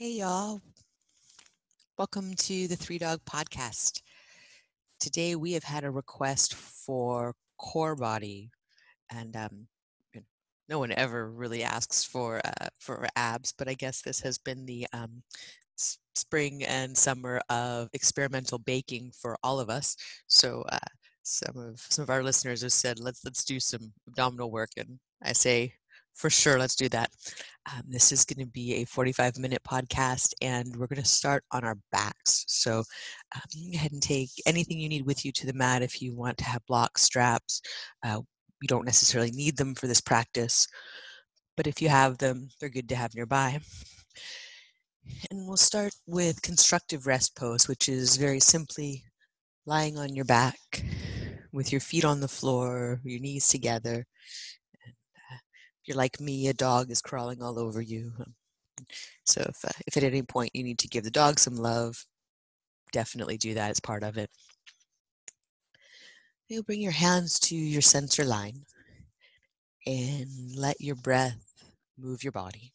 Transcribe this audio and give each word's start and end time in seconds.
Hey, 0.00 0.12
y'all. 0.12 0.62
Welcome 1.98 2.32
to 2.32 2.66
the 2.66 2.74
Three 2.74 2.96
Dog 2.96 3.20
Podcast. 3.26 4.00
Today 4.98 5.36
we 5.36 5.52
have 5.52 5.62
had 5.62 5.84
a 5.84 5.90
request 5.90 6.54
for 6.54 7.34
core 7.58 7.94
body, 7.96 8.50
and 9.10 9.36
um, 9.36 9.66
no 10.70 10.78
one 10.78 10.92
ever 10.92 11.30
really 11.30 11.62
asks 11.62 12.02
for 12.02 12.40
uh, 12.42 12.68
for 12.78 13.06
abs, 13.14 13.52
but 13.52 13.68
I 13.68 13.74
guess 13.74 14.00
this 14.00 14.20
has 14.20 14.38
been 14.38 14.64
the 14.64 14.86
um, 14.94 15.22
spring 16.14 16.64
and 16.64 16.96
summer 16.96 17.42
of 17.50 17.90
experimental 17.92 18.58
baking 18.58 19.12
for 19.20 19.36
all 19.42 19.60
of 19.60 19.68
us. 19.68 19.98
So 20.28 20.64
uh, 20.70 20.78
some 21.24 21.58
of 21.58 21.78
some 21.78 22.04
of 22.04 22.08
our 22.08 22.22
listeners 22.22 22.62
have 22.62 22.72
said, 22.72 22.98
"Let's 23.00 23.22
let's 23.22 23.44
do 23.44 23.60
some 23.60 23.92
abdominal 24.08 24.50
work," 24.50 24.70
and 24.78 24.98
I 25.22 25.34
say, 25.34 25.74
for 26.20 26.28
sure, 26.28 26.58
let's 26.58 26.76
do 26.76 26.86
that. 26.90 27.10
Um, 27.72 27.82
this 27.88 28.12
is 28.12 28.26
going 28.26 28.44
to 28.44 28.52
be 28.52 28.74
a 28.74 28.84
45 28.84 29.38
minute 29.38 29.62
podcast, 29.66 30.34
and 30.42 30.76
we're 30.76 30.86
going 30.86 31.02
to 31.02 31.08
start 31.08 31.44
on 31.50 31.64
our 31.64 31.78
backs. 31.92 32.44
So 32.46 32.84
um, 33.34 33.42
you 33.54 33.72
go 33.72 33.78
ahead 33.78 33.92
and 33.92 34.02
take 34.02 34.28
anything 34.44 34.78
you 34.78 34.90
need 34.90 35.06
with 35.06 35.24
you 35.24 35.32
to 35.32 35.46
the 35.46 35.54
mat 35.54 35.80
if 35.80 36.02
you 36.02 36.14
want 36.14 36.36
to 36.38 36.44
have 36.44 36.66
blocks, 36.66 37.02
straps. 37.02 37.62
Uh, 38.02 38.20
you 38.60 38.68
don't 38.68 38.84
necessarily 38.84 39.30
need 39.30 39.56
them 39.56 39.74
for 39.74 39.86
this 39.86 40.02
practice, 40.02 40.68
but 41.56 41.66
if 41.66 41.80
you 41.80 41.88
have 41.88 42.18
them, 42.18 42.50
they're 42.60 42.68
good 42.68 42.90
to 42.90 42.96
have 42.96 43.14
nearby. 43.14 43.58
And 45.30 45.48
we'll 45.48 45.56
start 45.56 45.94
with 46.06 46.42
constructive 46.42 47.06
rest 47.06 47.34
pose, 47.34 47.66
which 47.66 47.88
is 47.88 48.18
very 48.18 48.40
simply 48.40 49.04
lying 49.64 49.96
on 49.96 50.14
your 50.14 50.26
back 50.26 50.58
with 51.50 51.72
your 51.72 51.80
feet 51.80 52.04
on 52.04 52.20
the 52.20 52.28
floor, 52.28 53.00
your 53.04 53.20
knees 53.20 53.48
together. 53.48 54.06
If 55.82 55.88
you're 55.88 55.96
like 55.96 56.20
me, 56.20 56.48
a 56.48 56.52
dog 56.52 56.90
is 56.90 57.00
crawling 57.00 57.42
all 57.42 57.58
over 57.58 57.80
you. 57.80 58.12
So 59.24 59.40
if, 59.48 59.64
uh, 59.64 59.78
if 59.86 59.96
at 59.96 60.04
any 60.04 60.22
point 60.22 60.54
you 60.54 60.62
need 60.62 60.78
to 60.80 60.88
give 60.88 61.04
the 61.04 61.10
dog 61.10 61.38
some 61.38 61.56
love, 61.56 62.06
definitely 62.92 63.38
do 63.38 63.54
that 63.54 63.70
as 63.70 63.80
part 63.80 64.02
of 64.02 64.18
it. 64.18 64.30
You'll 66.48 66.64
bring 66.64 66.80
your 66.80 66.92
hands 66.92 67.38
to 67.40 67.54
your 67.54 67.82
center 67.82 68.24
line 68.24 68.66
and 69.86 70.28
let 70.56 70.80
your 70.80 70.96
breath 70.96 71.64
move 71.96 72.24
your 72.24 72.32
body. 72.32 72.72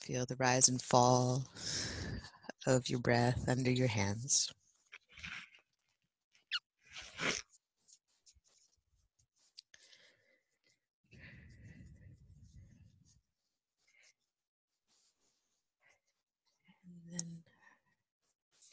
Feel 0.00 0.26
the 0.26 0.36
rise 0.36 0.68
and 0.68 0.82
fall 0.82 1.46
of 2.66 2.88
your 2.88 3.00
breath 3.00 3.44
under 3.48 3.70
your 3.70 3.88
hands. 3.88 4.52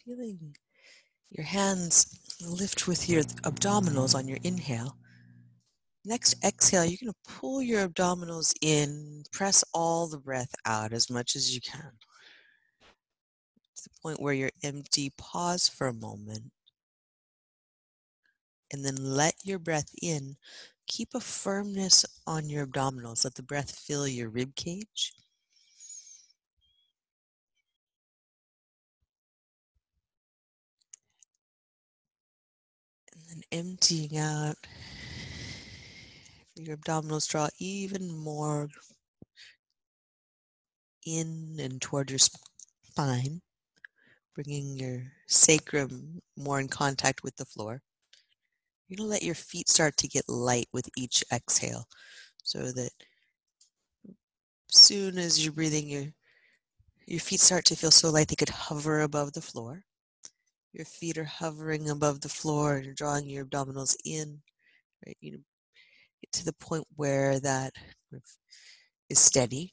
Feeling 0.06 0.56
your 1.32 1.46
hands 1.46 2.20
lift 2.42 2.88
with 2.88 3.10
your 3.10 3.24
abdominals 3.24 4.14
on 4.14 4.28
your 4.28 4.38
inhale. 4.44 4.96
Next 6.06 6.36
exhale, 6.46 6.86
you're 6.86 7.00
going 7.02 7.14
to 7.14 7.32
pull 7.40 7.62
your 7.62 7.88
abdominals 7.88 8.54
in, 8.62 9.24
press 9.32 9.64
all 9.74 10.08
the 10.08 10.20
breath 10.20 10.54
out 10.66 10.94
as 10.94 11.10
much 11.10 11.36
as 11.36 11.56
you 11.56 11.62
can. 11.62 11.92
To 13.78 13.84
the 13.84 13.90
point 14.04 14.22
where 14.22 14.34
you're 14.34 14.52
empty, 14.64 15.12
pause 15.18 15.68
for 15.68 15.88
a 15.88 15.94
moment. 15.94 16.52
And 18.72 18.86
then 18.86 18.98
let 18.98 19.34
your 19.44 19.58
breath 19.60 19.90
in. 20.02 20.36
Keep 20.88 21.16
a 21.16 21.20
firmness 21.20 22.06
on 22.28 22.48
your 22.48 22.68
abdominals. 22.68 23.24
Let 23.24 23.34
the 23.34 23.42
breath 23.44 23.72
fill 23.72 24.08
your 24.08 24.30
rib 24.30 24.56
cage. 24.56 25.14
Emptying 33.52 34.18
out. 34.18 34.56
Your 36.56 36.78
abdominals 36.78 37.28
draw 37.30 37.50
even 37.60 38.16
more 38.18 38.70
in 41.06 41.58
and 41.60 41.82
toward 41.82 42.10
your 42.10 42.20
spine, 42.20 43.42
bringing 44.34 44.78
your 44.78 45.04
sacrum 45.28 46.22
more 46.38 46.60
in 46.60 46.68
contact 46.68 47.24
with 47.24 47.36
the 47.36 47.46
floor. 47.46 47.82
You're 48.88 48.98
going 48.98 49.08
to 49.08 49.12
let 49.12 49.24
your 49.24 49.36
feet 49.36 49.70
start 49.70 49.98
to 49.98 50.08
get 50.08 50.28
light 50.28 50.68
with 50.74 50.90
each 50.98 51.24
exhale 51.32 51.86
so 52.44 52.72
that 52.72 52.92
soon 54.70 55.18
as 55.18 55.44
you're 55.44 55.54
breathing, 55.54 55.88
your, 55.88 56.06
your 57.08 57.20
feet 57.20 57.40
start 57.40 57.66
to 57.66 57.76
feel 57.76 57.92
so 57.92 58.12
light 58.12 58.28
they 58.28 58.36
could 58.36 58.50
hover 58.50 59.02
above 59.02 59.34
the 59.34 59.42
floor. 59.42 59.85
Your 60.76 60.86
feet 60.86 61.18
are 61.18 61.24
hovering 61.24 61.90
above 61.90 62.20
the 62.20 62.28
floor 62.28 62.76
and 62.76 62.86
you're 62.86 62.94
drawing 62.94 63.30
your 63.30 63.46
abdominals 63.46 63.96
in, 64.04 64.42
right? 65.06 65.16
You 65.22 65.40
get 66.22 66.34
to 66.34 66.44
the 66.44 66.52
point 66.52 66.86
where 66.98 67.40
that 67.40 67.72
is 69.10 69.18
steady. 69.18 69.72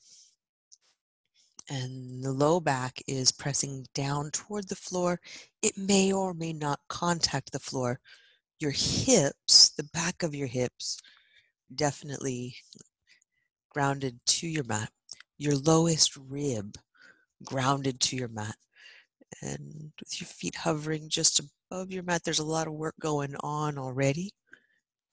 And 1.68 2.22
the 2.22 2.30
low 2.30 2.60
back 2.60 3.02
is 3.08 3.32
pressing 3.32 3.84
down 3.94 4.30
toward 4.30 4.68
the 4.68 4.76
floor. 4.76 5.18
It 5.60 5.76
may 5.76 6.12
or 6.12 6.34
may 6.34 6.52
not 6.52 6.78
contact 6.88 7.50
the 7.50 7.58
floor. 7.58 7.98
Your 8.60 8.70
hips, 8.70 9.70
the 9.70 9.88
back 9.92 10.22
of 10.22 10.36
your 10.36 10.46
hips, 10.46 10.98
definitely 11.74 12.54
grounded 13.70 14.20
to 14.26 14.46
your 14.46 14.64
mat. 14.64 14.92
Your 15.36 15.56
lowest 15.56 16.16
rib 16.16 16.78
grounded 17.44 17.98
to 18.02 18.16
your 18.16 18.28
mat. 18.28 18.54
And 19.41 19.93
with 19.98 20.20
your 20.20 20.28
feet 20.28 20.54
hovering 20.54 21.09
just 21.09 21.41
above 21.70 21.91
your 21.91 22.03
mat, 22.03 22.22
there's 22.25 22.38
a 22.38 22.44
lot 22.44 22.66
of 22.66 22.75
work 22.75 22.94
going 23.00 23.34
on 23.41 23.78
already. 23.78 24.32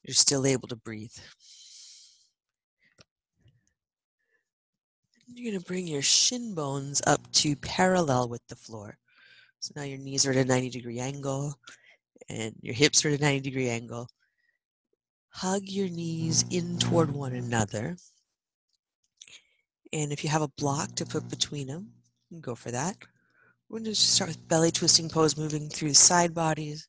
You're 0.03 0.16
still 0.16 0.46
able 0.46 0.68
to 0.68 0.75
breathe. 0.75 1.16
You're 5.28 5.52
going 5.52 5.62
to 5.62 5.68
bring 5.68 5.88
your 5.88 6.02
shin 6.02 6.56
bones 6.56 7.02
up 7.06 7.31
to 7.34 7.56
parallel 7.57 8.30
with 8.30 8.46
the 8.47 8.56
floor. 8.56 8.97
So 9.59 9.74
now 9.75 9.84
your 9.84 10.00
knees 10.00 10.25
are 10.25 10.31
at 10.31 10.38
a 10.38 10.46
90 10.46 10.69
degree 10.69 11.00
angle 11.00 11.56
and 12.30 12.56
your 12.62 12.74
hips 12.74 13.06
are 13.06 13.09
at 13.09 13.19
a 13.19 13.22
90 13.22 13.41
degree 13.41 13.69
angle. 13.69 14.07
Hug 15.30 15.62
your 15.63 15.90
knees 15.90 16.44
in 16.50 16.78
toward 16.80 17.12
one 17.12 17.34
another. 17.34 17.97
And 19.94 20.12
if 20.12 20.24
you 20.24 20.30
have 20.30 20.41
a 20.41 20.47
block 20.57 20.96
to 20.96 21.06
put 21.06 21.30
between 21.30 21.68
them, 21.68 21.90
go 22.41 22.56
for 22.56 22.72
that. 22.72 22.97
We're 23.69 23.78
going 23.78 23.91
to 23.91 23.96
start 23.96 24.30
with 24.30 24.47
belly 24.47 24.72
twisting 24.72 25.09
pose, 25.09 25.38
moving 25.38 25.69
through 25.69 25.94
side 25.94 26.34
bodies. 26.34 26.88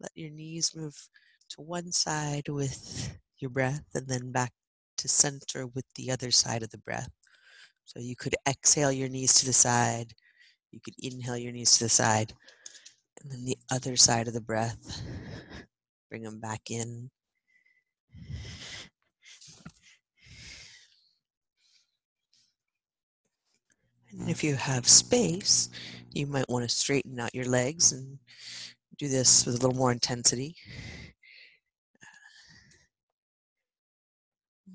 Let 0.00 0.12
your 0.14 0.30
knees 0.30 0.72
move 0.74 0.94
to 1.50 1.60
one 1.60 1.92
side 1.92 2.48
with 2.48 3.14
your 3.38 3.50
breath 3.50 3.84
and 3.94 4.08
then 4.08 4.32
back 4.32 4.50
to 4.96 5.08
center 5.08 5.66
with 5.66 5.84
the 5.94 6.10
other 6.10 6.30
side 6.30 6.62
of 6.62 6.70
the 6.70 6.78
breath. 6.78 7.10
So 7.84 8.00
you 8.00 8.16
could 8.16 8.34
exhale 8.48 8.90
your 8.90 9.10
knees 9.10 9.34
to 9.34 9.46
the 9.46 9.52
side, 9.52 10.14
you 10.72 10.80
could 10.82 10.94
inhale 10.98 11.36
your 11.36 11.52
knees 11.52 11.76
to 11.76 11.84
the 11.84 11.90
side, 11.90 12.32
and 13.20 13.30
then 13.30 13.44
the 13.44 13.58
other 13.70 13.94
side 13.94 14.26
of 14.26 14.32
the 14.32 14.40
breath, 14.40 15.02
bring 16.08 16.22
them 16.22 16.40
back 16.40 16.70
in. 16.70 17.10
And 24.18 24.30
if 24.30 24.42
you 24.42 24.54
have 24.56 24.88
space, 24.88 25.68
you 26.12 26.26
might 26.26 26.48
want 26.48 26.68
to 26.68 26.74
straighten 26.74 27.20
out 27.20 27.34
your 27.34 27.44
legs 27.44 27.92
and 27.92 28.18
do 28.98 29.08
this 29.08 29.44
with 29.44 29.56
a 29.56 29.58
little 29.58 29.76
more 29.76 29.92
intensity. 29.92 30.56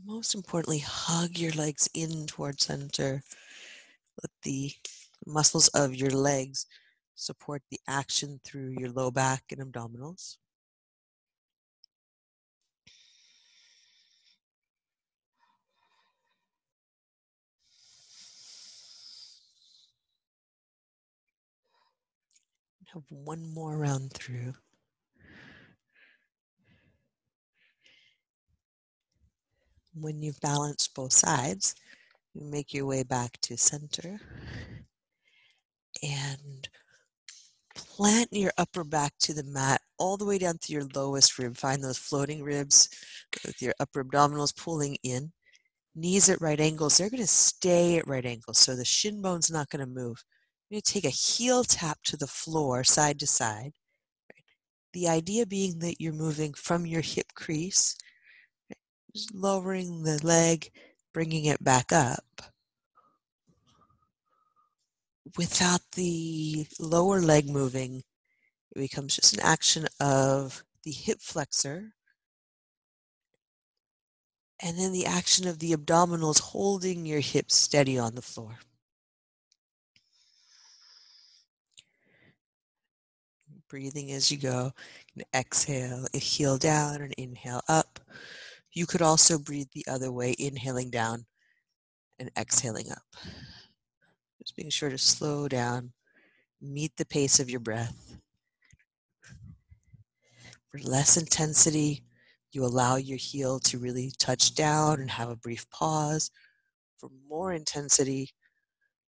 Most 0.05 0.35
importantly, 0.35 0.79
hug 0.79 1.38
your 1.38 1.51
legs 1.53 1.89
in 1.93 2.27
toward 2.27 2.61
center. 2.61 3.23
Let 4.21 4.31
the 4.43 4.71
muscles 5.25 5.67
of 5.69 5.95
your 5.95 6.11
legs 6.11 6.65
support 7.15 7.61
the 7.69 7.79
action 7.88 8.39
through 8.43 8.75
your 8.77 8.89
low 8.89 9.11
back 9.11 9.43
and 9.51 9.61
abdominals. 9.61 10.38
Have 22.93 23.03
one 23.09 23.53
more 23.53 23.77
round 23.77 24.11
through. 24.11 24.53
When 29.93 30.21
you've 30.21 30.39
balanced 30.41 30.93
both 30.93 31.13
sides, 31.13 31.73
you 32.33 32.43
make 32.43 32.73
your 32.73 32.85
way 32.85 33.03
back 33.03 33.39
to 33.43 33.57
center 33.57 34.19
and 36.03 36.67
plant 37.75 38.29
your 38.31 38.51
upper 38.57 38.83
back 38.83 39.13
to 39.19 39.33
the 39.33 39.43
mat 39.43 39.81
all 39.97 40.17
the 40.17 40.25
way 40.25 40.38
down 40.38 40.57
to 40.59 40.73
your 40.73 40.85
lowest 40.93 41.38
rib. 41.39 41.55
Find 41.55 41.81
those 41.83 41.97
floating 41.97 42.43
ribs 42.43 42.89
with 43.45 43.61
your 43.61 43.73
upper 43.79 44.03
abdominals 44.03 44.55
pulling 44.55 44.97
in. 45.03 45.31
knees 45.95 46.29
at 46.29 46.41
right 46.41 46.59
angles, 46.59 46.97
they're 46.97 47.09
going 47.09 47.21
to 47.21 47.27
stay 47.27 47.97
at 47.97 48.07
right 48.07 48.25
angles. 48.25 48.57
So 48.57 48.75
the 48.75 48.85
shin 48.85 49.21
bone's 49.21 49.51
not 49.51 49.69
going 49.69 49.85
to 49.85 49.91
move. 49.91 50.23
You're 50.71 50.77
going 50.77 50.83
to 50.83 50.94
take 50.94 51.06
a 51.06 51.09
heel 51.09 51.65
tap 51.65 52.00
to 52.03 52.15
the 52.15 52.27
floor, 52.27 52.85
side 52.85 53.19
to 53.19 53.27
side. 53.27 53.73
The 54.94 55.09
idea 55.09 55.45
being 55.45 55.79
that 55.79 56.00
you're 56.00 56.13
moving 56.13 56.53
from 56.53 56.85
your 56.85 57.01
hip 57.01 57.33
crease, 57.35 57.97
just 59.13 59.35
lowering 59.35 60.03
the 60.03 60.25
leg, 60.25 60.71
bringing 61.13 61.44
it 61.44 61.62
back 61.62 61.91
up. 61.91 62.23
Without 65.38 65.81
the 65.91 66.65
lower 66.79 67.19
leg 67.19 67.50
moving, 67.50 68.03
it 68.74 68.79
becomes 68.79 69.17
just 69.17 69.33
an 69.33 69.41
action 69.41 69.89
of 70.00 70.63
the 70.83 70.91
hip 70.91 71.19
flexor 71.19 71.95
and 74.62 74.79
then 74.79 74.94
the 74.94 75.06
action 75.06 75.50
of 75.50 75.59
the 75.59 75.74
abdominals 75.74 76.39
holding 76.39 77.06
your 77.06 77.19
hips 77.19 77.56
steady 77.56 78.00
on 78.00 78.15
the 78.15 78.21
floor. 78.21 78.59
Breathing 83.71 84.12
as 84.12 84.29
you 84.29 84.38
go. 84.38 84.73
Exhale, 85.33 86.06
heel 86.13 86.57
down 86.57 87.01
and 87.01 87.13
inhale 87.18 87.62
up. 87.69 88.01
You 88.73 88.85
could 88.85 89.01
also 89.01 89.39
breathe 89.39 89.69
the 89.73 89.85
other 89.89 90.12
way, 90.12 90.35
inhaling 90.38 90.89
down 90.89 91.25
and 92.19 92.29
exhaling 92.38 92.91
up. 92.91 93.06
Just 94.39 94.57
being 94.57 94.69
sure 94.69 94.89
to 94.89 94.97
slow 94.97 95.47
down, 95.47 95.94
meet 96.62 96.91
the 96.97 97.06
pace 97.06 97.39
of 97.39 97.50
your 97.50 97.62
breath. 97.62 98.18
For 100.69 100.79
less 100.79 101.15
intensity, 101.15 102.03
you 102.51 102.65
allow 102.65 102.97
your 102.97 103.17
heel 103.17 103.57
to 103.62 103.79
really 103.79 104.12
touch 104.19 104.53
down 104.53 105.00
and 105.00 105.09
have 105.09 105.29
a 105.29 105.38
brief 105.38 105.69
pause. 105.69 106.29
For 106.97 107.09
more 107.29 107.53
intensity, 107.53 108.31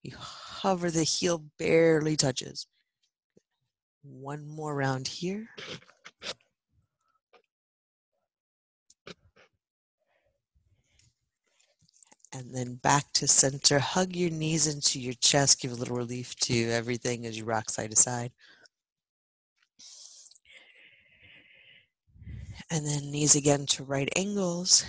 you 0.02 0.12
hover 0.18 0.90
the 0.90 1.04
heel 1.04 1.46
barely 1.58 2.14
touches. 2.14 2.66
One 4.02 4.46
more 4.46 4.74
round 4.74 5.08
here. 5.08 5.48
And 12.32 12.54
then 12.54 12.76
back 12.76 13.12
to 13.14 13.26
center. 13.26 13.78
Hug 13.78 14.14
your 14.14 14.30
knees 14.30 14.66
into 14.66 15.00
your 15.00 15.14
chest. 15.14 15.60
Give 15.60 15.72
a 15.72 15.74
little 15.74 15.96
relief 15.96 16.36
to 16.36 16.70
everything 16.70 17.26
as 17.26 17.36
you 17.36 17.44
rock 17.44 17.68
side 17.68 17.90
to 17.90 17.96
side. 17.96 18.32
and 22.70 22.86
then 22.86 23.10
knees 23.10 23.34
again 23.34 23.66
to 23.66 23.84
right 23.84 24.08
angles. 24.16 24.84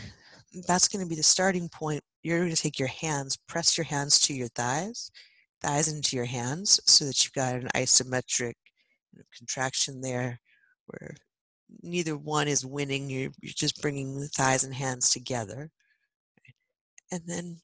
That's 0.67 0.87
going 0.87 1.03
to 1.03 1.09
be 1.09 1.15
the 1.15 1.23
starting 1.23 1.69
point. 1.69 2.01
You're 2.23 2.39
going 2.39 2.55
to 2.55 2.61
take 2.61 2.77
your 2.77 2.87
hands, 2.89 3.37
press 3.47 3.77
your 3.77 3.85
hands 3.85 4.19
to 4.21 4.33
your 4.33 4.49
thighs, 4.49 5.11
thighs 5.61 5.91
into 5.91 6.15
your 6.15 6.25
hands 6.25 6.79
so 6.85 7.05
that 7.05 7.23
you've 7.23 7.33
got 7.33 7.55
an 7.55 7.69
isometric 7.75 8.53
contraction 9.37 10.01
there 10.01 10.39
where 10.87 11.15
neither 11.81 12.17
one 12.17 12.47
is 12.47 12.65
winning. 12.65 13.09
You're, 13.09 13.31
you're 13.41 13.53
just 13.55 13.81
bringing 13.81 14.19
the 14.19 14.27
thighs 14.27 14.63
and 14.63 14.73
hands 14.73 15.09
together. 15.09 15.69
And 17.11 17.21
then 17.25 17.59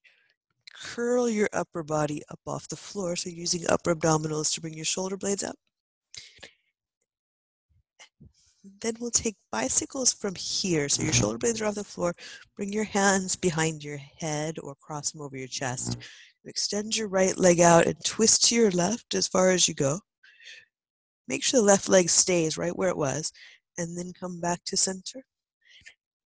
curl 0.73 1.29
your 1.29 1.49
upper 1.53 1.83
body 1.83 2.21
up 2.29 2.39
off 2.45 2.67
the 2.67 2.75
floor. 2.75 3.15
So 3.15 3.29
using 3.29 3.63
upper 3.69 3.95
abdominals 3.95 4.53
to 4.53 4.61
bring 4.61 4.73
your 4.73 4.85
shoulder 4.85 5.17
blades 5.17 5.44
up 5.44 5.55
then 8.81 8.93
we'll 9.00 9.11
take 9.11 9.35
bicycles 9.51 10.13
from 10.13 10.35
here. 10.35 10.89
So 10.89 11.03
your 11.03 11.13
shoulder 11.13 11.38
blades 11.38 11.61
are 11.61 11.65
off 11.65 11.75
the 11.75 11.83
floor. 11.83 12.13
Bring 12.55 12.71
your 12.71 12.83
hands 12.83 13.35
behind 13.35 13.83
your 13.83 14.00
head 14.19 14.57
or 14.61 14.75
cross 14.75 15.11
them 15.11 15.21
over 15.21 15.38
your 15.38 15.47
chest. 15.47 15.91
Mm-hmm. 15.91 16.50
Extend 16.50 16.95
your 16.95 17.07
right 17.07 17.38
leg 17.38 17.59
out 17.59 17.85
and 17.88 17.95
twist 18.05 18.45
to 18.45 18.55
your 18.55 18.71
left 18.71 19.15
as 19.15 19.27
far 19.27 19.51
as 19.51 19.67
you 19.67 19.73
go. 19.73 20.00
Make 21.27 21.44
sure 21.44 21.59
the 21.59 21.65
left 21.65 21.89
leg 21.89 22.09
stays 22.09 22.57
right 22.57 22.75
where 22.75 22.89
it 22.89 22.97
was 22.97 23.31
and 23.77 23.97
then 23.97 24.13
come 24.19 24.39
back 24.39 24.63
to 24.65 24.77
center. 24.77 25.24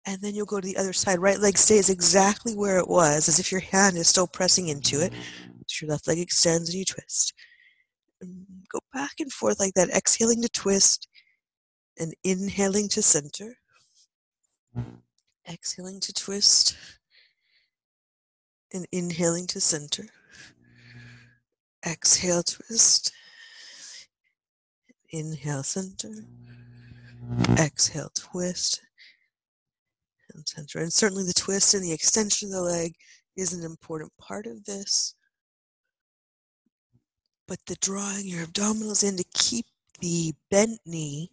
And 0.07 0.21
then 0.23 0.35
you'll 0.35 0.47
go 0.47 0.61
to 0.61 0.67
the 0.67 0.77
other 0.77 0.93
side. 0.93 1.19
Right 1.19 1.39
leg 1.39 1.59
stays 1.59 1.91
exactly 1.91 2.55
where 2.55 2.79
it 2.79 2.89
was 2.89 3.29
as 3.29 3.39
if 3.39 3.53
your 3.53 3.61
hand 3.61 3.97
is 3.97 4.09
still 4.09 4.27
pressing 4.27 4.69
into 4.69 5.03
it. 5.03 5.13
So 5.67 5.87
your 5.87 5.93
left 5.93 6.09
leg 6.09 6.19
extends 6.19 6.71
and 6.71 6.79
you 6.79 6.85
twist. 6.85 7.35
And 8.21 8.47
go 8.71 8.81
back 8.93 9.13
and 9.21 9.33
forth 9.33 9.61
like 9.61 9.75
that, 9.75 9.91
exhaling 9.91 10.43
to 10.43 10.49
twist 10.49 11.09
and 11.99 12.15
inhaling 12.25 12.89
to 12.89 13.03
center, 13.03 13.57
exhaling 15.49 16.01
to 16.01 16.13
twist, 16.13 16.77
and 18.73 18.87
inhaling 18.93 19.47
to 19.49 19.61
center. 19.61 20.07
Exhale, 21.87 22.43
twist. 22.43 23.13
Inhale, 25.13 25.63
center. 25.63 26.13
Exhale, 27.59 28.11
twist. 28.15 28.81
And 30.35 30.47
center. 30.47 30.79
And 30.79 30.93
certainly 30.93 31.25
the 31.25 31.33
twist 31.33 31.75
and 31.75 31.83
the 31.83 31.93
extension 31.93 32.49
of 32.49 32.55
the 32.55 32.63
leg 32.63 32.95
is 33.37 33.53
an 33.53 33.65
important 33.65 34.13
part 34.19 34.47
of 34.47 34.65
this. 34.65 35.15
But 37.49 37.59
the 37.67 37.77
drawing 37.81 38.27
your 38.27 38.47
abdominals 38.47 39.07
in 39.07 39.17
to 39.17 39.25
keep 39.35 39.67
the 40.01 40.33
bent 40.51 40.79
knee 40.87 41.31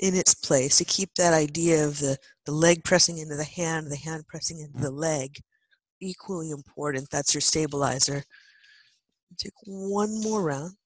in 0.00 0.14
its 0.14 0.34
place 0.34 0.78
to 0.78 0.84
keep 0.84 1.14
that 1.14 1.32
idea 1.32 1.86
of 1.86 1.98
the, 1.98 2.16
the 2.46 2.52
leg 2.52 2.82
pressing 2.84 3.18
into 3.18 3.36
the 3.36 3.44
hand, 3.44 3.90
the 3.90 3.96
hand 3.96 4.26
pressing 4.26 4.60
into 4.60 4.78
the 4.78 4.90
leg 4.90 5.38
equally 6.00 6.50
important. 6.50 7.08
That's 7.10 7.34
your 7.34 7.40
stabilizer. 7.40 8.22
Take 9.38 9.52
one 9.64 10.20
more 10.20 10.42
round. 10.42 10.76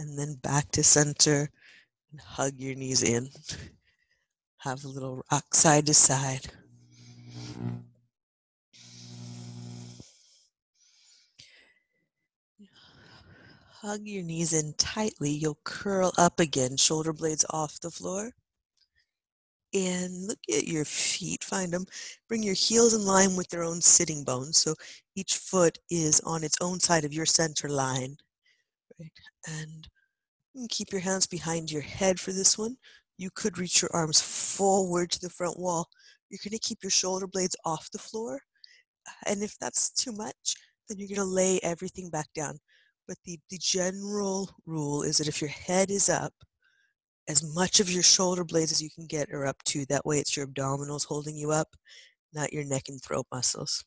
And 0.00 0.18
then 0.18 0.36
back 0.36 0.70
to 0.72 0.82
center 0.82 1.50
and 2.10 2.20
hug 2.22 2.54
your 2.56 2.74
knees 2.74 3.02
in. 3.02 3.28
Have 4.60 4.82
a 4.82 4.88
little 4.88 5.22
rock 5.30 5.54
side 5.54 5.84
to 5.86 5.94
side. 5.94 6.46
Hug 13.82 14.00
your 14.04 14.22
knees 14.22 14.54
in 14.54 14.72
tightly. 14.78 15.32
You'll 15.32 15.58
curl 15.64 16.14
up 16.16 16.40
again, 16.40 16.78
shoulder 16.78 17.12
blades 17.12 17.44
off 17.50 17.78
the 17.80 17.90
floor. 17.90 18.30
And 19.74 20.26
look 20.26 20.38
at 20.50 20.66
your 20.66 20.86
feet, 20.86 21.44
find 21.44 21.74
them. 21.74 21.84
Bring 22.26 22.42
your 22.42 22.54
heels 22.54 22.94
in 22.94 23.04
line 23.04 23.36
with 23.36 23.48
their 23.48 23.64
own 23.64 23.82
sitting 23.82 24.24
bones. 24.24 24.56
So 24.62 24.74
each 25.14 25.36
foot 25.36 25.76
is 25.90 26.20
on 26.20 26.42
its 26.42 26.56
own 26.62 26.80
side 26.80 27.04
of 27.04 27.12
your 27.12 27.26
center 27.26 27.68
line. 27.68 28.16
And 29.46 29.88
keep 30.68 30.92
your 30.92 31.00
hands 31.00 31.26
behind 31.26 31.70
your 31.70 31.82
head 31.82 32.18
for 32.18 32.32
this 32.32 32.58
one. 32.58 32.76
You 33.18 33.30
could 33.34 33.58
reach 33.58 33.82
your 33.82 33.90
arms 33.94 34.20
forward 34.20 35.10
to 35.12 35.20
the 35.20 35.30
front 35.30 35.58
wall. 35.58 35.88
You're 36.28 36.40
going 36.44 36.58
to 36.58 36.68
keep 36.68 36.78
your 36.82 36.90
shoulder 36.90 37.26
blades 37.26 37.56
off 37.64 37.90
the 37.90 37.98
floor. 37.98 38.40
And 39.26 39.42
if 39.42 39.58
that's 39.58 39.90
too 39.90 40.12
much, 40.12 40.54
then 40.88 40.98
you're 40.98 41.08
going 41.08 41.26
to 41.28 41.34
lay 41.34 41.60
everything 41.62 42.10
back 42.10 42.28
down. 42.34 42.58
But 43.08 43.16
the, 43.24 43.38
the 43.50 43.58
general 43.58 44.50
rule 44.66 45.02
is 45.02 45.18
that 45.18 45.28
if 45.28 45.40
your 45.40 45.50
head 45.50 45.90
is 45.90 46.08
up, 46.08 46.32
as 47.30 47.54
much 47.54 47.78
of 47.78 47.90
your 47.90 48.02
shoulder 48.02 48.44
blades 48.44 48.72
as 48.72 48.82
you 48.82 48.90
can 48.90 49.06
get 49.06 49.30
are 49.30 49.46
up 49.46 49.62
to. 49.64 49.86
That 49.86 50.04
way 50.04 50.18
it's 50.18 50.36
your 50.36 50.48
abdominals 50.48 51.06
holding 51.06 51.36
you 51.36 51.52
up, 51.52 51.68
not 52.32 52.52
your 52.52 52.64
neck 52.64 52.88
and 52.88 53.00
throat 53.00 53.26
muscles. 53.32 53.84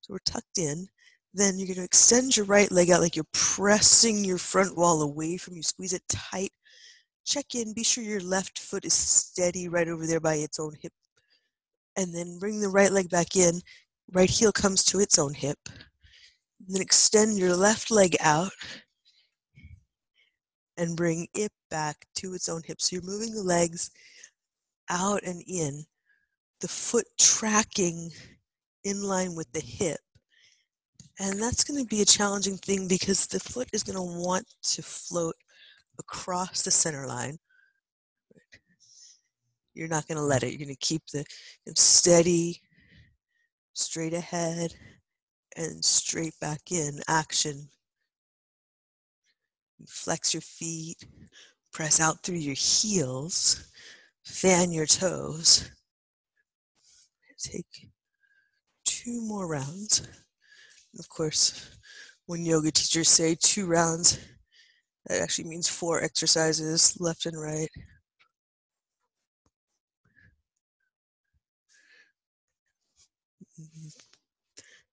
So 0.00 0.12
we're 0.12 0.18
tucked 0.24 0.58
in. 0.58 0.86
Then 1.34 1.58
you're 1.58 1.66
going 1.66 1.76
to 1.76 1.84
extend 1.84 2.36
your 2.36 2.46
right 2.46 2.70
leg 2.72 2.90
out 2.90 3.00
like 3.00 3.14
you're 3.14 3.24
pressing 3.32 4.24
your 4.24 4.38
front 4.38 4.76
wall 4.76 5.02
away 5.02 5.36
from 5.36 5.56
you. 5.56 5.62
Squeeze 5.62 5.92
it 5.92 6.02
tight. 6.08 6.52
Check 7.24 7.54
in. 7.54 7.74
Be 7.74 7.84
sure 7.84 8.02
your 8.02 8.20
left 8.20 8.58
foot 8.58 8.84
is 8.84 8.94
steady 8.94 9.68
right 9.68 9.88
over 9.88 10.06
there 10.06 10.20
by 10.20 10.36
its 10.36 10.58
own 10.58 10.72
hip. 10.80 10.92
And 11.96 12.14
then 12.14 12.38
bring 12.38 12.60
the 12.60 12.68
right 12.68 12.90
leg 12.90 13.10
back 13.10 13.36
in. 13.36 13.60
Right 14.12 14.30
heel 14.30 14.52
comes 14.52 14.82
to 14.84 15.00
its 15.00 15.18
own 15.18 15.34
hip. 15.34 15.58
Then 16.66 16.80
extend 16.80 17.38
your 17.38 17.54
left 17.54 17.90
leg 17.90 18.16
out 18.20 18.52
and 20.78 20.96
bring 20.96 21.26
it 21.34 21.52
back 21.70 22.06
to 22.16 22.32
its 22.34 22.48
own 22.48 22.62
hip. 22.64 22.80
So 22.80 22.96
you're 22.96 23.02
moving 23.02 23.34
the 23.34 23.42
legs 23.42 23.90
out 24.88 25.22
and 25.24 25.42
in, 25.46 25.84
the 26.60 26.68
foot 26.68 27.04
tracking 27.18 28.10
in 28.84 29.02
line 29.02 29.34
with 29.34 29.50
the 29.52 29.60
hip. 29.60 29.98
And 31.20 31.40
that's 31.42 31.64
going 31.64 31.82
to 31.82 31.88
be 31.88 32.02
a 32.02 32.06
challenging 32.06 32.56
thing 32.56 32.86
because 32.86 33.26
the 33.26 33.40
foot 33.40 33.68
is 33.72 33.82
going 33.82 33.96
to 33.96 34.02
want 34.02 34.46
to 34.62 34.82
float 34.82 35.34
across 35.98 36.62
the 36.62 36.70
center 36.70 37.06
line. 37.06 37.38
You're 39.74 39.88
not 39.88 40.06
going 40.06 40.18
to 40.18 40.24
let 40.24 40.42
it. 40.42 40.50
You're 40.50 40.58
going 40.58 40.68
to 40.68 40.76
keep 40.76 41.02
the 41.12 41.24
steady, 41.74 42.60
straight 43.72 44.14
ahead, 44.14 44.74
and 45.56 45.84
straight 45.84 46.34
back 46.40 46.70
in 46.70 47.00
action. 47.08 47.68
Flex 49.86 50.34
your 50.34 50.40
feet, 50.40 51.04
Press 51.72 52.00
out 52.00 52.22
through 52.22 52.36
your 52.38 52.54
heels. 52.54 53.70
Fan 54.24 54.72
your 54.72 54.86
toes. 54.86 55.70
Take 57.38 57.88
two 58.84 59.20
more 59.22 59.46
rounds. 59.46 60.02
Of 60.98 61.08
course, 61.08 61.70
when 62.26 62.44
yoga 62.44 62.72
teachers 62.72 63.08
say 63.08 63.36
two 63.40 63.66
rounds, 63.66 64.18
that 65.06 65.20
actually 65.20 65.48
means 65.48 65.68
four 65.68 66.02
exercises 66.02 66.96
left 67.00 67.26
and 67.26 67.40
right. 67.40 67.70
Mm-hmm. 73.60 73.88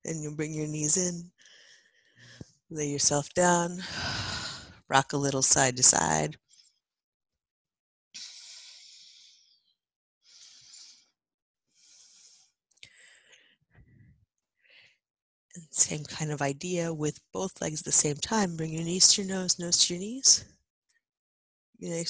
And 0.06 0.22
you 0.22 0.36
bring 0.36 0.54
your 0.54 0.68
knees 0.68 0.98
in, 0.98 1.32
lay 2.70 2.88
yourself 2.88 3.34
down, 3.34 3.80
rock 4.90 5.14
a 5.14 5.18
little 5.18 5.42
side 5.42 5.78
to 5.78 5.84
side. 5.84 6.38
Same 15.72 16.04
kind 16.04 16.32
of 16.32 16.42
idea 16.42 16.94
with 16.94 17.20
both 17.34 17.62
legs 17.62 17.82
at 17.82 17.86
the 17.86 17.92
same 17.92 18.18
time. 18.18 18.56
Bring 18.56 18.74
your 18.74 18.84
knees 18.84 19.08
to 19.14 19.24
your 19.24 19.36
nose, 19.36 19.60
nose 19.60 19.78
to 19.86 19.94
your 19.94 20.02
knees. 20.02 20.46
You 21.78 22.04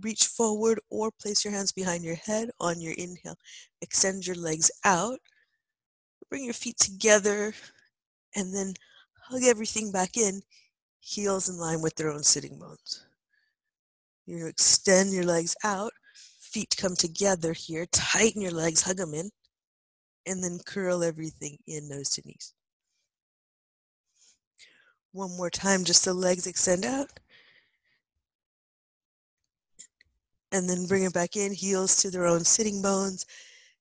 reach 0.00 0.26
forward 0.26 0.80
or 0.90 1.10
place 1.10 1.44
your 1.44 1.52
hands 1.52 1.72
behind 1.72 2.04
your 2.04 2.16
head 2.16 2.50
on 2.60 2.80
your 2.80 2.94
inhale. 2.96 3.36
Extend 3.82 4.26
your 4.26 4.36
legs 4.36 4.70
out. 4.84 5.18
Bring 6.28 6.44
your 6.44 6.54
feet 6.54 6.78
together 6.78 7.52
and 8.36 8.54
then 8.54 8.74
hug 9.24 9.42
everything 9.44 9.90
back 9.90 10.16
in, 10.16 10.42
heels 11.00 11.48
in 11.48 11.58
line 11.58 11.82
with 11.82 11.96
their 11.96 12.10
own 12.10 12.22
sitting 12.22 12.58
bones. 12.58 13.04
To 14.28 14.46
extend 14.46 15.12
your 15.12 15.24
legs 15.24 15.56
out, 15.64 15.92
feet 16.14 16.74
come 16.76 16.94
together 16.94 17.52
here, 17.52 17.86
tighten 17.86 18.42
your 18.42 18.52
legs, 18.52 18.82
hug 18.82 18.96
them 18.96 19.14
in, 19.14 19.30
and 20.26 20.42
then 20.42 20.60
curl 20.64 21.02
everything 21.02 21.58
in 21.66 21.88
nose 21.88 22.10
to 22.10 22.22
knees. 22.24 22.54
One 25.12 25.36
more 25.36 25.50
time, 25.50 25.84
just 25.84 26.04
the 26.04 26.14
legs 26.14 26.46
extend 26.46 26.84
out. 26.84 27.08
And 30.52 30.68
then 30.68 30.86
bring 30.86 31.04
it 31.04 31.12
back 31.12 31.36
in, 31.36 31.52
heels 31.52 31.96
to 32.02 32.10
their 32.10 32.26
own 32.26 32.44
sitting 32.44 32.80
bones. 32.80 33.26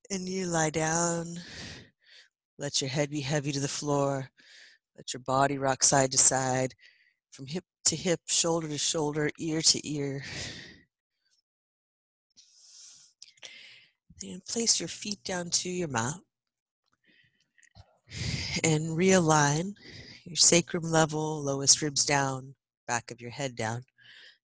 And 0.10 0.28
you 0.28 0.48
lie 0.48 0.72
down. 0.72 1.40
Let 2.58 2.82
your 2.82 2.90
head 2.90 3.12
be 3.12 3.22
heavy 3.22 3.52
to 3.52 3.60
the 3.60 3.68
floor. 3.68 4.30
Let 4.98 5.14
your 5.14 5.22
body 5.22 5.58
rock 5.58 5.84
side 5.84 6.12
to 6.12 6.18
side, 6.18 6.74
from 7.32 7.46
hip 7.46 7.64
to 7.86 7.96
hip, 7.96 8.20
shoulder 8.28 8.68
to 8.68 8.78
shoulder, 8.78 9.30
ear 9.40 9.62
to 9.62 9.88
ear. 9.88 10.24
Then 14.22 14.42
place 14.48 14.80
your 14.80 14.90
feet 14.90 15.24
down 15.24 15.50
to 15.52 15.70
your 15.70 15.88
mat 15.88 16.16
and 18.64 18.98
realign 18.98 19.76
your 20.26 20.36
sacrum 20.36 20.84
level, 20.84 21.42
lowest 21.44 21.82
ribs 21.82 22.06
down, 22.06 22.56
back 22.88 23.12
of 23.12 23.22
your 23.22 23.32
head 23.32 23.56
down. 23.56 23.84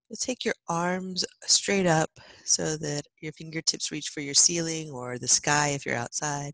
You'll 0.10 0.18
take 0.18 0.46
your 0.46 0.56
arms 0.70 1.26
straight 1.44 1.88
up 1.88 2.12
so 2.44 2.78
that 2.78 3.04
your 3.22 3.32
fingertips 3.34 3.92
reach 3.92 4.10
for 4.10 4.22
your 4.22 4.36
ceiling 4.36 4.92
or 4.92 5.18
the 5.18 5.28
sky 5.28 5.70
if 5.70 5.86
you're 5.86 5.96
outside. 5.96 6.54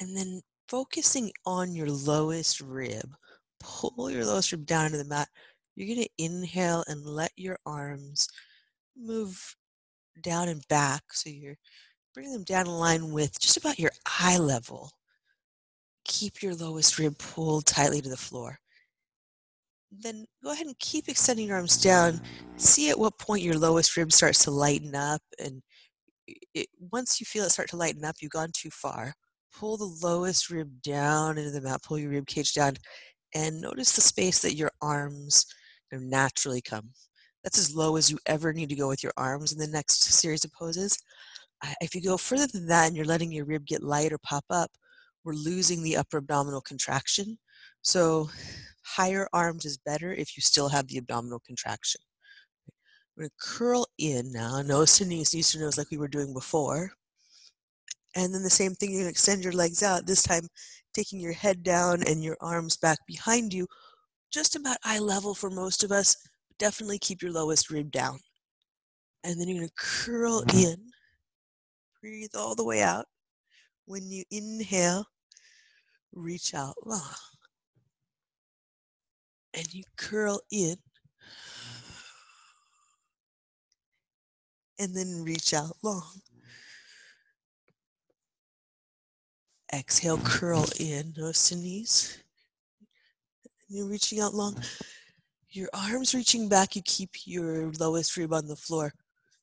And 0.00 0.16
then 0.16 0.40
focusing 0.68 1.30
on 1.44 1.74
your 1.74 1.90
lowest 1.90 2.60
rib, 2.60 3.14
pull 3.60 4.10
your 4.10 4.24
lowest 4.24 4.52
rib 4.52 4.64
down 4.64 4.86
into 4.86 4.98
the 4.98 5.04
mat. 5.04 5.28
You're 5.76 5.94
going 5.94 6.06
to 6.06 6.24
inhale 6.24 6.84
and 6.88 7.04
let 7.04 7.32
your 7.36 7.58
arms 7.66 8.28
move 8.96 9.56
down 10.22 10.48
and 10.48 10.66
back. 10.68 11.02
So 11.12 11.28
you're 11.28 11.58
bringing 12.14 12.32
them 12.32 12.44
down 12.44 12.66
in 12.66 12.72
line 12.72 13.12
with 13.12 13.38
just 13.40 13.56
about 13.56 13.78
your 13.78 13.92
eye 14.20 14.38
level 14.38 14.90
keep 16.04 16.42
your 16.42 16.54
lowest 16.54 16.98
rib 16.98 17.18
pulled 17.18 17.66
tightly 17.66 18.00
to 18.00 18.08
the 18.08 18.16
floor. 18.16 18.58
Then 19.90 20.26
go 20.42 20.52
ahead 20.52 20.66
and 20.66 20.78
keep 20.78 21.08
extending 21.08 21.48
your 21.48 21.56
arms 21.56 21.80
down. 21.80 22.20
See 22.56 22.90
at 22.90 22.98
what 22.98 23.18
point 23.18 23.42
your 23.42 23.58
lowest 23.58 23.96
rib 23.96 24.12
starts 24.12 24.42
to 24.44 24.50
lighten 24.50 24.94
up. 24.94 25.22
And 25.38 25.62
it, 26.54 26.68
once 26.92 27.20
you 27.20 27.26
feel 27.26 27.44
it 27.44 27.50
start 27.50 27.68
to 27.70 27.76
lighten 27.76 28.04
up, 28.04 28.16
you've 28.20 28.32
gone 28.32 28.50
too 28.52 28.70
far. 28.70 29.14
Pull 29.56 29.76
the 29.76 30.06
lowest 30.06 30.50
rib 30.50 30.82
down 30.82 31.38
into 31.38 31.52
the 31.52 31.60
mat, 31.60 31.82
pull 31.84 31.98
your 31.98 32.10
rib 32.10 32.26
cage 32.26 32.54
down, 32.54 32.74
and 33.34 33.60
notice 33.60 33.92
the 33.92 34.00
space 34.00 34.40
that 34.42 34.56
your 34.56 34.72
arms 34.82 35.46
naturally 35.92 36.60
come. 36.60 36.90
That's 37.44 37.58
as 37.58 37.74
low 37.74 37.96
as 37.96 38.10
you 38.10 38.18
ever 38.26 38.52
need 38.52 38.68
to 38.70 38.74
go 38.74 38.88
with 38.88 39.02
your 39.02 39.12
arms 39.16 39.52
in 39.52 39.58
the 39.58 39.68
next 39.68 40.02
series 40.02 40.44
of 40.44 40.52
poses. 40.52 40.98
If 41.80 41.94
you 41.94 42.02
go 42.02 42.16
further 42.16 42.48
than 42.48 42.66
that 42.66 42.88
and 42.88 42.96
you're 42.96 43.04
letting 43.04 43.30
your 43.30 43.44
rib 43.44 43.64
get 43.64 43.82
light 43.82 44.12
or 44.12 44.18
pop 44.18 44.44
up, 44.50 44.72
we're 45.24 45.34
losing 45.34 45.82
the 45.82 45.96
upper 45.96 46.18
abdominal 46.18 46.60
contraction. 46.60 47.38
So 47.82 48.28
higher 48.84 49.28
arms 49.32 49.64
is 49.64 49.78
better 49.78 50.12
if 50.12 50.36
you 50.36 50.42
still 50.42 50.68
have 50.68 50.86
the 50.88 50.98
abdominal 50.98 51.40
contraction. 51.46 52.00
We're 53.16 53.24
to 53.24 53.30
curl 53.40 53.86
in 53.98 54.32
now, 54.32 54.60
nose 54.62 54.98
to 54.98 55.06
knees, 55.06 55.34
knees 55.34 55.52
to 55.52 55.60
nose 55.60 55.78
like 55.78 55.90
we 55.90 55.98
were 55.98 56.08
doing 56.08 56.32
before. 56.32 56.92
And 58.16 58.32
then 58.32 58.42
the 58.42 58.50
same 58.50 58.74
thing, 58.74 58.90
you're 58.90 59.00
going 59.00 59.06
to 59.06 59.10
extend 59.10 59.42
your 59.42 59.52
legs 59.52 59.82
out, 59.82 60.06
this 60.06 60.22
time 60.22 60.46
taking 60.94 61.18
your 61.18 61.32
head 61.32 61.64
down 61.64 62.02
and 62.06 62.22
your 62.22 62.36
arms 62.40 62.76
back 62.76 62.98
behind 63.08 63.52
you, 63.52 63.66
just 64.32 64.54
about 64.54 64.76
eye 64.84 65.00
level 65.00 65.34
for 65.34 65.50
most 65.50 65.82
of 65.82 65.90
us. 65.90 66.16
Definitely 66.58 66.98
keep 66.98 67.22
your 67.22 67.32
lowest 67.32 67.70
rib 67.70 67.90
down. 67.90 68.20
And 69.24 69.40
then 69.40 69.48
you're 69.48 69.58
going 69.58 69.68
to 69.68 69.74
curl 69.76 70.42
mm-hmm. 70.42 70.58
in, 70.58 70.76
breathe 72.00 72.30
all 72.36 72.54
the 72.54 72.64
way 72.64 72.82
out. 72.82 73.06
When 73.86 74.08
you 74.10 74.22
inhale, 74.30 75.06
reach 76.14 76.54
out 76.54 76.74
long. 76.84 77.00
And 79.52 79.72
you 79.72 79.84
curl 79.96 80.40
in. 80.50 80.76
And 84.78 84.94
then 84.96 85.22
reach 85.22 85.54
out 85.54 85.76
long. 85.82 86.20
Exhale, 89.72 90.18
curl 90.18 90.66
in, 90.78 91.14
nose 91.16 91.48
to 91.48 91.56
knees. 91.56 92.18
And 93.44 93.78
you're 93.78 93.88
reaching 93.88 94.20
out 94.20 94.34
long. 94.34 94.56
Your 95.50 95.68
arms 95.72 96.14
reaching 96.14 96.48
back, 96.48 96.74
you 96.74 96.82
keep 96.84 97.10
your 97.26 97.70
lowest 97.78 98.16
rib 98.16 98.32
on 98.32 98.46
the 98.46 98.56
floor. 98.56 98.92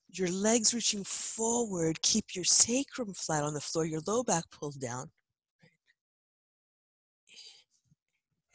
Your 0.10 0.30
legs 0.30 0.74
reaching 0.74 1.06
forward, 1.06 2.01
keep 2.01 2.36
your 2.36 2.44
sacrum 2.44 3.13
flat 3.13 3.44
on 3.44 3.54
the 3.54 3.62
floor, 3.62 3.86
your 3.86 4.01
low 4.06 4.24
back 4.24 4.44
pulled 4.51 4.80
down. 4.80 5.10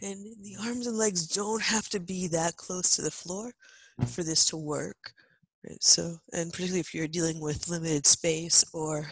And 0.03 0.27
the 0.43 0.57
arms 0.61 0.87
and 0.87 0.97
legs 0.97 1.27
don't 1.27 1.63
have 1.63 1.89
to 1.91 2.01
be 2.01 2.29
that 2.29 2.57
close 2.57 2.95
to 2.97 3.03
the 3.03 3.11
floor 3.11 3.53
for 4.07 4.23
this 4.23 4.45
to 4.47 4.57
work. 4.57 5.13
Right? 5.67 5.83
So, 5.83 6.17
and 6.33 6.53
particularly 6.53 6.81
if 6.81 6.95
you're 6.95 7.09
dealing 7.09 7.41
with 7.41 7.69
limited 7.69 8.07
space 8.07 8.65
or 8.75 9.11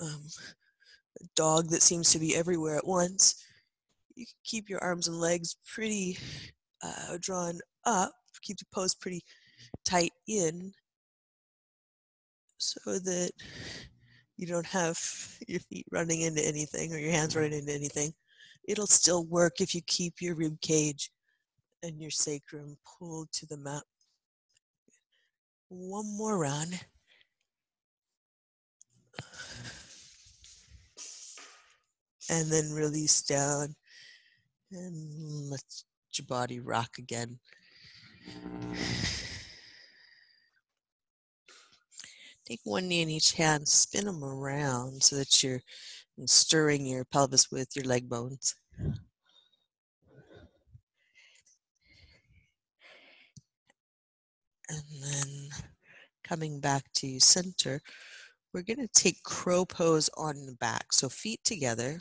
um, 0.00 0.22
a 1.20 1.24
dog 1.34 1.70
that 1.70 1.82
seems 1.82 2.12
to 2.12 2.18
be 2.18 2.36
everywhere 2.36 2.76
at 2.76 2.86
once, 2.86 3.44
you 4.14 4.26
can 4.26 4.34
keep 4.44 4.68
your 4.68 4.82
arms 4.82 5.08
and 5.08 5.18
legs 5.18 5.56
pretty 5.74 6.18
uh, 6.82 7.18
drawn 7.20 7.58
up, 7.84 8.12
keep 8.42 8.58
the 8.58 8.64
pose 8.72 8.94
pretty 8.94 9.22
tight 9.84 10.12
in 10.28 10.72
so 12.58 12.98
that 12.98 13.30
you 14.36 14.46
don't 14.46 14.66
have 14.66 14.98
your 15.48 15.60
feet 15.60 15.86
running 15.90 16.22
into 16.22 16.46
anything 16.46 16.92
or 16.92 16.98
your 16.98 17.10
hands 17.10 17.34
running 17.34 17.58
into 17.58 17.72
anything 17.72 18.12
it'll 18.66 18.86
still 18.86 19.24
work 19.24 19.60
if 19.60 19.74
you 19.74 19.80
keep 19.86 20.20
your 20.20 20.34
rib 20.34 20.60
cage 20.60 21.10
and 21.82 22.00
your 22.00 22.10
sacrum 22.10 22.76
pulled 22.98 23.30
to 23.32 23.46
the 23.46 23.56
mat. 23.56 23.82
One 25.68 26.16
more 26.16 26.38
round. 26.38 26.80
And 32.28 32.50
then 32.50 32.72
release 32.72 33.22
down 33.22 33.76
and 34.72 35.48
let 35.50 35.62
your 36.18 36.26
body 36.26 36.58
rock 36.58 36.98
again. 36.98 37.38
Take 42.44 42.60
one 42.64 42.88
knee 42.88 43.02
in 43.02 43.10
each 43.10 43.32
hand, 43.32 43.66
spin 43.68 44.06
them 44.06 44.24
around 44.24 45.02
so 45.02 45.16
that 45.16 45.42
you're 45.42 45.60
and 46.18 46.28
stirring 46.28 46.86
your 46.86 47.04
pelvis 47.04 47.50
with 47.50 47.68
your 47.74 47.84
leg 47.84 48.08
bones. 48.08 48.54
And 54.68 54.82
then 55.00 55.48
coming 56.24 56.60
back 56.60 56.84
to 56.94 57.20
center, 57.20 57.80
we're 58.52 58.62
going 58.62 58.78
to 58.78 58.88
take 58.88 59.22
crow 59.22 59.64
pose 59.64 60.10
on 60.16 60.46
the 60.46 60.54
back. 60.54 60.92
So 60.92 61.08
feet 61.08 61.40
together, 61.44 62.00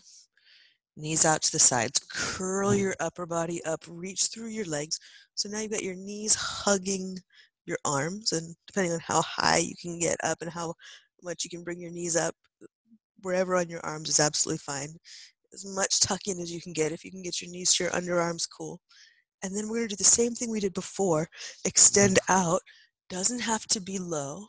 knees 0.98 1.26
out 1.26 1.42
to 1.44 1.52
the 1.52 1.60
sides, 1.60 2.00
curl 2.10 2.72
mm. 2.72 2.80
your 2.80 2.96
upper 3.00 3.26
body 3.26 3.64
up, 3.66 3.84
reach 3.88 4.28
through 4.28 4.48
your 4.48 4.66
legs. 4.66 5.00
So 5.36 5.50
now 5.50 5.60
you've 5.60 5.72
got 5.72 5.84
your 5.84 5.96
knees 5.96 6.34
hugging 6.34 7.18
your 7.66 7.78
arms, 7.84 8.32
and 8.32 8.56
depending 8.68 8.94
on 8.94 9.00
how 9.02 9.22
high 9.22 9.58
you 9.58 9.76
can 9.80 10.00
get 10.00 10.18
up 10.24 10.42
and 10.42 10.50
how 10.50 10.74
much 11.22 11.44
you 11.44 11.50
can 11.50 11.64
bring 11.64 11.80
your 11.80 11.92
knees 11.92 12.16
up, 12.16 12.36
wherever 13.26 13.56
on 13.56 13.68
your 13.68 13.84
arms 13.84 14.08
is 14.08 14.20
absolutely 14.20 14.60
fine. 14.60 14.96
As 15.52 15.66
much 15.66 16.00
tuck 16.00 16.22
in 16.28 16.40
as 16.40 16.52
you 16.54 16.62
can 16.62 16.74
get. 16.74 16.92
If 16.92 17.04
you 17.04 17.10
can 17.10 17.24
get 17.24 17.42
your 17.42 17.50
knees 17.50 17.74
to 17.74 17.86
your 17.86 17.94
underarms, 17.94 18.48
cool. 18.56 18.80
And 19.44 19.56
then 19.56 19.68
we're 19.68 19.80
gonna 19.80 19.90
do 19.90 19.96
the 19.96 20.04
same 20.04 20.34
thing 20.34 20.52
we 20.52 20.60
did 20.60 20.74
before. 20.74 21.24
Mm-hmm. 21.24 21.68
Extend 21.70 22.20
out. 22.30 22.62
Doesn't 23.10 23.42
have 23.42 23.66
to 23.68 23.82
be 23.82 23.98
low. 23.98 24.46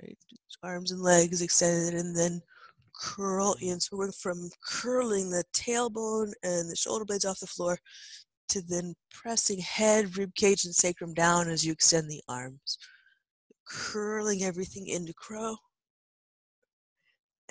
Right? 0.00 0.18
Arms 0.62 0.92
and 0.92 1.00
legs 1.00 1.42
extended, 1.42 1.94
and 1.94 2.16
then 2.16 2.40
curl 2.94 3.56
in. 3.60 3.80
So 3.80 3.96
we're 3.96 4.04
going 4.04 4.12
from 4.12 4.50
curling 4.64 5.30
the 5.30 5.44
tailbone 5.54 6.32
and 6.42 6.70
the 6.70 6.76
shoulder 6.76 7.04
blades 7.04 7.24
off 7.24 7.40
the 7.40 7.46
floor 7.46 7.78
to 8.50 8.62
then 8.62 8.94
pressing 9.10 9.58
head, 9.58 10.16
rib 10.18 10.34
cage, 10.34 10.64
and 10.64 10.74
sacrum 10.74 11.14
down 11.14 11.48
as 11.48 11.64
you 11.64 11.72
extend 11.72 12.08
the 12.08 12.22
arms. 12.28 12.78
Curling 13.66 14.42
everything 14.42 14.86
into 14.86 15.14
crow. 15.14 15.56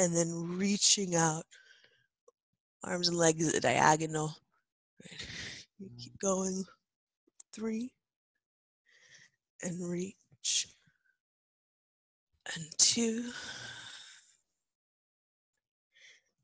And 0.02 0.16
then 0.16 0.58
reaching 0.58 1.16
out, 1.16 1.44
arms 2.84 3.08
and 3.08 3.18
legs 3.18 3.48
at 3.48 3.54
a 3.54 3.60
diagonal. 3.60 4.36
Right. 5.00 5.28
You 5.80 5.90
mm. 5.90 6.04
keep 6.04 6.18
going. 6.18 6.64
Three. 7.54 7.92
And 9.62 9.88
reach. 9.88 10.68
And 12.56 12.66
two 12.80 13.32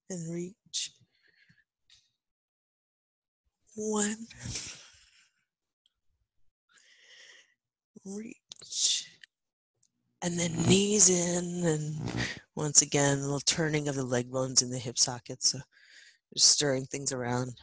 and 0.10 0.34
reach. 0.34 0.92
One, 3.76 4.16
reach, 8.06 9.08
and 10.22 10.40
then 10.40 10.52
mm-hmm. 10.52 10.70
knees 10.70 11.10
in, 11.10 11.66
and 11.66 11.96
once 12.56 12.82
again, 12.82 13.20
a 13.20 13.22
little 13.22 13.40
turning 13.42 13.88
of 13.88 13.96
the 13.96 14.04
leg 14.04 14.32
bones 14.32 14.62
in 14.62 14.70
the 14.70 14.80
hip 14.80 14.98
sockets, 14.98 15.52
so 15.52 15.60
just 16.34 16.50
stirring 16.50 16.86
things 16.86 17.12
around. 17.12 17.54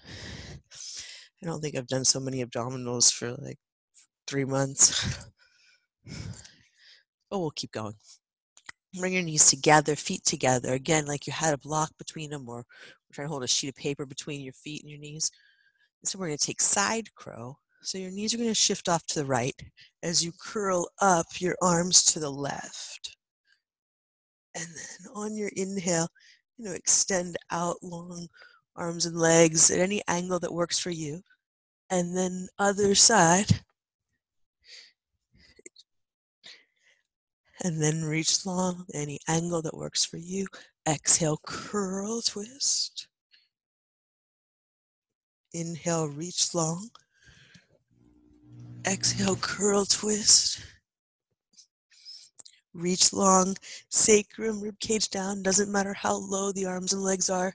I 1.43 1.47
don't 1.47 1.61
think 1.61 1.77
I've 1.77 1.89
done 1.89 2.05
so 2.05 2.21
many 2.21 2.45
abdominals 2.45 3.13
for 3.13 3.33
like 3.33 3.59
three 4.27 4.45
months. 4.45 5.27
But 7.31 7.41
we'll 7.41 7.51
keep 7.51 7.73
going. 7.73 7.95
Bring 8.99 9.15
your 9.15 9.23
knees 9.23 9.51
together, 9.51 9.97
feet 9.97 10.25
together. 10.25 10.73
Again, 10.73 11.07
like 11.07 11.27
you 11.27 11.33
had 11.33 11.53
a 11.53 11.59
block 11.59 11.91
between 11.99 12.31
them, 12.31 12.49
or 12.49 12.59
we're 12.59 12.65
trying 13.13 13.27
to 13.27 13.31
hold 13.31 13.43
a 13.43 13.49
sheet 13.49 13.71
of 13.71 13.75
paper 13.75 14.07
between 14.07 14.41
your 14.41 14.53
feet 14.53 14.83
and 14.83 14.91
your 14.91 15.01
knees. 15.01 15.31
So 16.05 16.19
we're 16.19 16.29
going 16.29 16.39
to 16.39 16.47
take 16.47 16.61
side 16.61 17.13
crow. 17.15 17.59
So 17.85 17.99
your 17.99 18.11
knees 18.11 18.33
are 18.33 18.39
going 18.39 18.49
to 18.49 18.55
shift 18.55 18.89
off 18.89 19.05
to 19.09 19.21
the 19.21 19.27
right 19.27 19.55
as 20.03 20.25
you 20.25 20.33
curl 20.41 20.89
up 21.03 21.27
your 21.39 21.55
arms 21.61 22.03
to 22.05 22.19
the 22.19 22.31
left. 22.31 23.15
And 24.55 24.65
then 24.65 25.13
on 25.15 25.37
your 25.37 25.51
inhale, 25.55 26.09
you 26.57 26.65
know, 26.65 26.73
extend 26.73 27.37
out 27.51 27.77
long 27.83 28.27
arms 28.75 29.05
and 29.05 29.17
legs 29.17 29.71
at 29.71 29.81
any 29.81 30.03
angle 30.09 30.41
that 30.41 30.53
works 30.53 30.79
for 30.79 30.91
you. 30.91 31.21
And 31.91 32.17
then 32.17 32.49
other 32.59 32.95
side, 32.95 33.61
and 37.63 37.83
then 37.83 38.03
reach 38.03 38.47
long, 38.47 38.87
any 38.95 39.19
angle 39.29 39.61
that 39.61 39.77
works 39.77 40.07
for 40.07 40.17
you. 40.17 40.47
Exhale, 40.89 41.39
curl, 41.47 42.23
twist. 42.23 43.09
Inhale, 45.53 46.09
reach 46.09 46.55
long. 46.55 46.89
Exhale, 48.87 49.37
curl, 49.37 49.85
twist. 49.85 50.61
Reach 52.73 53.13
long, 53.13 53.57
sacrum, 53.89 54.61
rib 54.61 54.79
cage 54.81 55.09
down. 55.09 55.43
Doesn't 55.43 55.73
matter 55.73 55.95
how 55.95 56.15
low 56.15 56.53
the 56.53 56.67
arms 56.67 56.93
and 56.93 57.03
legs 57.03 57.31
are. 57.31 57.55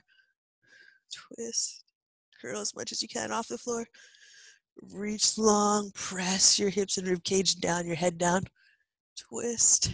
Twist. 1.12 1.84
Curl 2.40 2.60
as 2.60 2.74
much 2.74 2.90
as 2.90 3.02
you 3.02 3.08
can 3.08 3.32
off 3.32 3.48
the 3.48 3.58
floor. 3.58 3.86
Reach 4.92 5.36
long, 5.36 5.90
press 5.94 6.58
your 6.58 6.70
hips 6.70 6.96
and 6.96 7.06
rib 7.06 7.22
cage 7.22 7.56
down, 7.56 7.86
your 7.86 7.96
head 7.96 8.16
down 8.16 8.44
twist, 9.20 9.90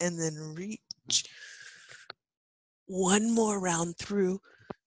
and 0.00 0.18
then 0.18 0.54
reach. 0.54 1.24
One 2.86 3.34
more 3.34 3.60
round 3.60 3.96
through, 3.98 4.40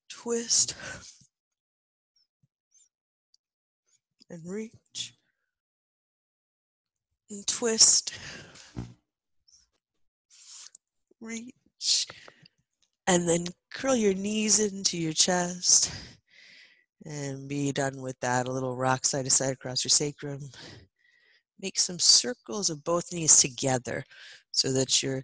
twist, 0.09 0.75
and 4.29 4.41
reach, 4.45 4.71
and 7.31 7.47
twist, 7.47 8.13
reach, 11.21 12.05
and 13.07 13.27
then 13.27 13.45
curl 13.73 13.95
your 13.95 14.13
knees 14.13 14.59
into 14.59 14.97
your 14.97 15.13
chest 15.13 15.91
and 17.05 17.47
be 17.47 17.71
done 17.71 18.01
with 18.01 18.19
that. 18.19 18.47
A 18.47 18.51
little 18.51 18.75
rock 18.75 19.05
side 19.05 19.25
to 19.25 19.31
side 19.31 19.53
across 19.53 19.83
your 19.83 19.89
sacrum 19.89 20.41
make 21.59 21.79
some 21.79 21.99
circles 21.99 22.69
of 22.69 22.83
both 22.83 23.13
knees 23.13 23.39
together 23.39 24.03
so 24.51 24.73
that 24.73 25.01
you're 25.01 25.23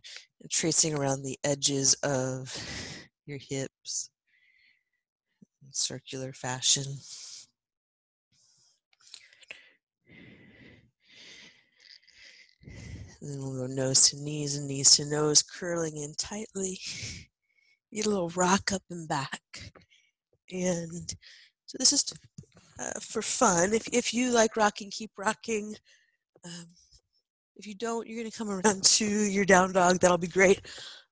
tracing 0.50 0.96
around 0.98 1.24
the 1.24 1.38
edges 1.44 1.94
of 2.04 2.56
your 3.26 3.40
hips 3.40 4.10
in 5.62 5.74
circular 5.74 6.32
fashion. 6.32 6.86
And 13.22 13.32
then 13.32 13.40
we'll 13.40 13.68
go 13.68 13.74
nose 13.74 14.10
to 14.10 14.18
knees 14.18 14.56
and 14.56 14.68
knees 14.68 14.92
to 14.92 15.06
nose, 15.06 15.42
curling 15.42 15.98
in 15.98 16.14
tightly. 16.18 16.80
Get 17.94 18.06
a 18.06 18.10
little 18.10 18.30
rock 18.30 18.72
up 18.72 18.84
and 18.90 19.08
back. 19.08 19.72
And 20.52 21.16
so 21.66 21.78
this 21.80 21.94
is 21.94 22.14
uh, 22.80 23.00
for 23.02 23.22
fun. 23.22 23.74
If, 23.74 23.88
if 23.92 24.14
you 24.14 24.32
like 24.32 24.56
rocking, 24.56 24.92
keep 24.92 25.12
rocking. 25.18 25.76
Um, 26.46 26.68
if 27.56 27.66
you 27.66 27.74
don't, 27.74 28.08
you're 28.08 28.20
going 28.20 28.30
to 28.30 28.38
come 28.38 28.50
around 28.50 28.84
to 28.84 29.06
your 29.06 29.46
down 29.46 29.72
dog. 29.74 30.00
That'll 30.00 30.18
be 30.18 30.28
great. 30.28 30.62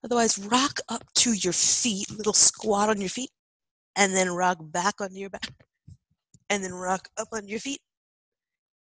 Otherwise, 0.04 0.38
rock 0.38 0.78
up 0.88 1.02
to 1.16 1.32
your 1.32 1.52
feet, 1.52 2.08
little 2.16 2.32
squat 2.32 2.88
on 2.88 3.00
your 3.00 3.10
feet, 3.10 3.30
and 3.96 4.14
then 4.14 4.30
rock 4.30 4.58
back 4.60 5.00
onto 5.00 5.16
your 5.16 5.30
back, 5.30 5.50
and 6.48 6.62
then 6.62 6.72
rock 6.72 7.08
up 7.18 7.28
on 7.32 7.48
your 7.48 7.58
feet, 7.58 7.80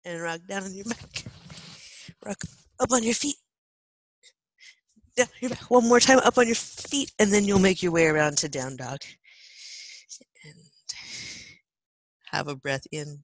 and 0.05 0.21
rock 0.21 0.41
down 0.49 0.65
on 0.65 0.75
your 0.75 0.85
back. 0.85 1.25
Rock 2.25 2.45
up 2.83 2.93
on 2.93 3.03
your 3.03 3.15
feet. 3.15 3.37
One 5.69 5.89
more 5.89 6.01
time, 6.01 6.19
up 6.21 6.39
on 6.39 6.47
your 6.47 6.57
feet, 6.57 7.13
and 7.19 7.33
then 7.33 7.45
you'll 7.45 7.59
make 7.59 7.83
your 7.83 7.93
way 7.93 8.07
around 8.07 8.39
to 8.39 8.49
down 8.49 8.77
dog. 8.77 8.99
And 10.45 10.55
have 12.31 12.49
a 12.49 12.57
breath 12.57 12.87
in. 12.91 13.23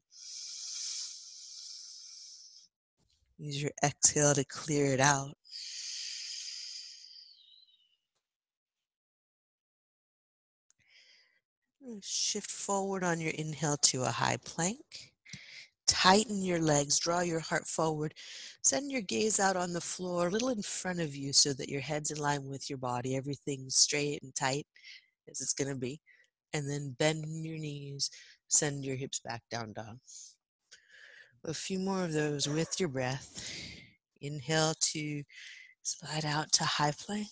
Use 3.39 3.63
your 3.63 3.73
exhale 3.83 4.35
to 4.35 4.45
clear 4.45 4.93
it 4.93 5.01
out. 5.01 5.35
Shift 12.03 12.51
forward 12.51 13.03
on 13.03 13.21
your 13.21 13.33
inhale 13.33 13.79
to 13.79 14.03
a 14.03 14.11
high 14.11 14.37
plank. 14.45 15.15
Tighten 15.89 16.43
your 16.43 16.61
legs, 16.61 16.99
draw 16.99 17.21
your 17.21 17.41
heart 17.41 17.67
forward. 17.67 18.15
Send 18.63 18.93
your 18.93 19.01
gaze 19.01 19.41
out 19.41 19.57
on 19.57 19.73
the 19.73 19.81
floor, 19.81 20.29
a 20.29 20.31
little 20.31 20.51
in 20.51 20.63
front 20.63 21.01
of 21.01 21.17
you, 21.17 21.33
so 21.33 21.55
that 21.55 21.71
your 21.71 21.81
head's 21.81 22.11
in 22.11 22.19
line 22.19 22.45
with 22.45 22.69
your 22.69 22.79
body. 22.79 23.17
Everything's 23.17 23.77
straight 23.77 24.23
and 24.23 24.35
tight 24.35 24.67
as 25.31 25.41
it's 25.41 25.55
going 25.55 25.71
to 25.71 25.75
be. 25.75 25.99
And 26.53 26.71
then 26.71 26.95
bend 26.99 27.25
your 27.45 27.59
knees, 27.59 28.11
send 28.49 28.85
your 28.85 28.97
hips 28.97 29.21
back 29.21 29.43
down, 29.51 29.73
dog. 29.73 29.99
A 31.45 31.55
few 31.55 31.79
more 31.79 32.05
of 32.05 32.13
those 32.13 32.47
with 32.47 32.79
your 32.79 32.91
breath. 32.91 33.51
Inhale 34.21 34.75
to 34.93 35.23
slide 35.83 36.27
out 36.27 36.53
to 36.53 36.65
high 36.65 36.93
plank. 36.93 37.29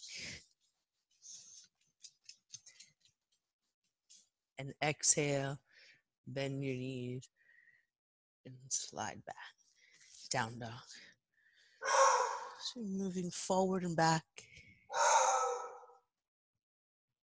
And 4.59 4.73
exhale, 4.83 5.59
bend 6.27 6.65
your 6.65 6.75
knees 6.75 7.29
and 8.47 8.55
slide 8.69 9.23
back. 9.27 9.37
Down 10.31 10.59
dog. 10.59 10.71
So 12.73 12.81
moving 12.81 13.31
forward 13.31 13.83
and 13.85 13.97
back 13.97 14.25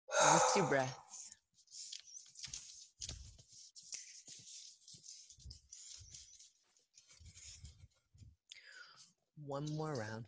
with 0.08 0.52
your 0.56 0.66
breath. 0.66 1.04
one 9.46 9.66
more 9.76 9.94
round. 9.94 10.24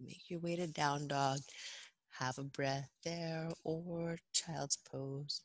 Make 0.00 0.30
your 0.30 0.40
way 0.40 0.56
to 0.56 0.66
down 0.66 1.08
dog 1.08 1.40
have 2.18 2.38
a 2.38 2.42
breath 2.42 2.90
there 3.04 3.48
or 3.64 4.18
child's 4.32 4.76
pose. 4.76 5.42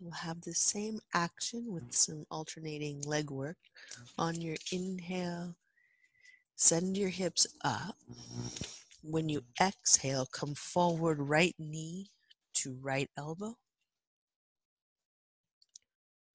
We'll 0.00 0.12
have 0.12 0.40
the 0.40 0.54
same 0.54 1.00
action 1.14 1.72
with 1.72 1.94
some 1.94 2.26
alternating 2.30 3.02
leg 3.02 3.30
work. 3.30 3.56
On 4.18 4.40
your 4.40 4.56
inhale, 4.72 5.54
send 6.56 6.96
your 6.96 7.10
hips 7.10 7.46
up. 7.64 7.96
When 9.02 9.28
you 9.28 9.42
exhale, 9.60 10.26
come 10.26 10.54
forward, 10.54 11.18
right 11.20 11.54
knee 11.58 12.10
to 12.54 12.76
right 12.82 13.10
elbow. 13.16 13.56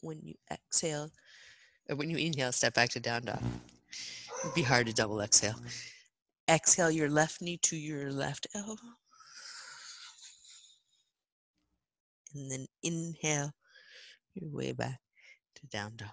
When 0.01 0.19
you 0.21 0.35
exhale, 0.51 1.11
or 1.89 1.95
when 1.95 2.09
you 2.09 2.17
inhale, 2.17 2.51
step 2.51 2.73
back 2.75 2.89
to 2.91 2.99
down 2.99 3.23
dog. 3.25 3.41
It'd 4.43 4.55
be 4.55 4.61
hard 4.61 4.87
to 4.87 4.93
double 4.93 5.21
exhale. 5.21 5.53
Mm-hmm. 5.53 5.67
Exhale 6.49 6.91
your 6.91 7.09
left 7.09 7.41
knee 7.41 7.57
to 7.63 7.75
your 7.75 8.11
left 8.11 8.47
elbow. 8.55 8.77
And 12.33 12.51
then 12.51 12.67
inhale 12.83 13.53
your 14.35 14.49
way 14.49 14.71
back 14.71 14.99
to 15.55 15.67
down 15.67 15.95
dog. 15.97 16.09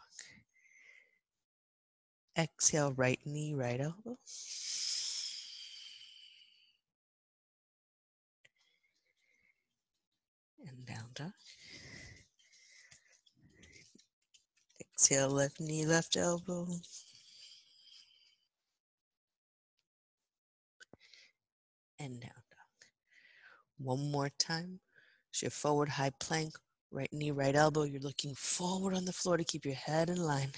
Exhale, 2.36 2.92
right 2.92 3.20
knee, 3.24 3.54
right 3.54 3.80
elbow. 3.80 4.16
And 10.66 10.86
down 10.86 11.10
dog. 11.14 11.32
Exhale, 14.80 15.28
left 15.28 15.60
knee, 15.60 15.84
left 15.86 16.16
elbow. 16.16 16.66
And 22.04 22.20
down 22.20 22.30
dog. 22.50 22.88
One 23.78 24.10
more 24.10 24.28
time. 24.38 24.80
Shift 25.30 25.56
forward, 25.56 25.88
high 25.88 26.10
plank, 26.20 26.52
right 26.90 27.10
knee, 27.14 27.30
right 27.30 27.56
elbow. 27.56 27.84
You're 27.84 28.02
looking 28.02 28.34
forward 28.34 28.94
on 28.94 29.06
the 29.06 29.12
floor 29.12 29.38
to 29.38 29.44
keep 29.44 29.64
your 29.64 29.74
head 29.74 30.10
in 30.10 30.22
line. 30.22 30.50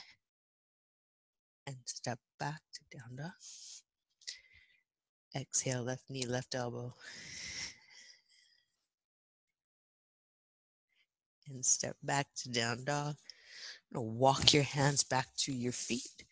And 1.69 1.77
step 1.85 2.19
back 2.41 2.61
to 2.75 2.99
down 2.99 3.15
dog. 3.17 3.31
Exhale, 5.37 5.85
left 5.85 6.11
knee, 6.11 6.27
left 6.27 6.57
elbow. 6.57 6.93
And 11.49 11.65
step 11.65 11.97
back 12.03 12.27
to 12.39 12.49
down 12.49 12.85
dog. 12.85 13.15
Now, 13.93 14.01
walk 14.01 14.53
your 14.53 14.65
hands 14.65 15.05
back 15.05 15.29
to 15.39 15.53
your 15.53 15.71
feet 15.73 16.25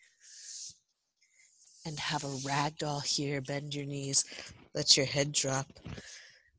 and 1.85 1.97
have 1.99 2.25
a 2.25 2.27
ragdoll 2.27 3.01
here. 3.05 3.39
Bend 3.39 3.73
your 3.73 3.85
knees, 3.85 4.25
let 4.75 4.97
your 4.97 5.05
head 5.05 5.31
drop. 5.31 5.67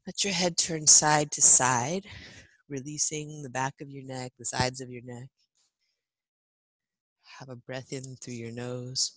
Let 0.07 0.25
your 0.25 0.33
head 0.33 0.57
turn 0.57 0.87
side 0.87 1.31
to 1.33 1.43
side, 1.43 2.07
releasing 2.69 3.43
the 3.43 3.51
back 3.51 3.75
of 3.83 3.91
your 3.91 4.05
neck, 4.05 4.33
the 4.39 4.47
sides 4.47 4.81
of 4.81 4.89
your 4.89 5.03
neck. 5.05 5.29
Have 7.39 7.51
a 7.51 7.57
breath 7.57 7.93
in 7.93 8.17
through 8.17 8.35
your 8.35 8.53
nose 8.53 9.13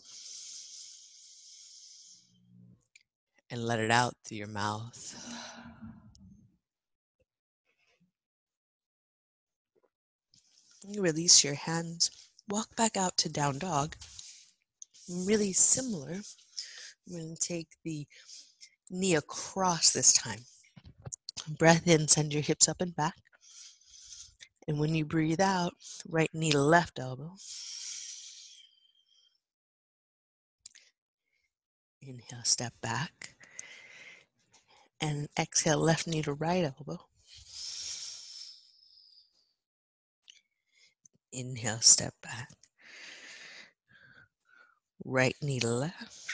and 3.49 3.65
let 3.65 3.79
it 3.79 3.89
out 3.89 4.13
through 4.25 4.37
your 4.37 4.47
mouth. 4.47 5.15
You 10.87 11.01
release 11.01 11.43
your 11.43 11.53
hands, 11.53 12.11
walk 12.49 12.75
back 12.75 12.97
out 12.97 13.15
to 13.17 13.29
down 13.29 13.59
dog. 13.59 13.95
Really 15.09 15.53
similar. 15.53 16.11
I'm 17.07 17.13
going 17.13 17.35
to 17.35 17.41
take 17.41 17.69
the 17.83 18.05
knee 18.89 19.15
across 19.15 19.91
this 19.91 20.13
time. 20.13 20.39
Breath 21.57 21.87
in, 21.87 22.07
send 22.07 22.33
your 22.33 22.41
hips 22.43 22.67
up 22.67 22.81
and 22.81 22.95
back. 22.95 23.15
And 24.67 24.79
when 24.79 24.93
you 24.93 25.05
breathe 25.05 25.41
out, 25.41 25.73
right 26.07 26.29
knee 26.33 26.51
to 26.51 26.61
left 26.61 26.99
elbow. 26.99 27.33
Inhale, 32.01 32.43
step 32.43 32.73
back. 32.81 33.35
And 35.01 35.27
exhale, 35.39 35.79
left 35.79 36.07
knee 36.07 36.21
to 36.21 36.33
right 36.33 36.65
elbow. 36.65 36.99
Inhale, 41.31 41.81
step 41.81 42.13
back. 42.21 42.49
Right 45.03 45.35
knee 45.41 45.59
to 45.61 45.67
left. 45.67 46.28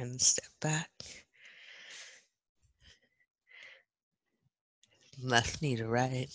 And 0.00 0.20
step 0.20 0.50
back. 0.60 0.90
Left 5.20 5.60
knee 5.60 5.74
to 5.74 5.88
right. 5.88 6.28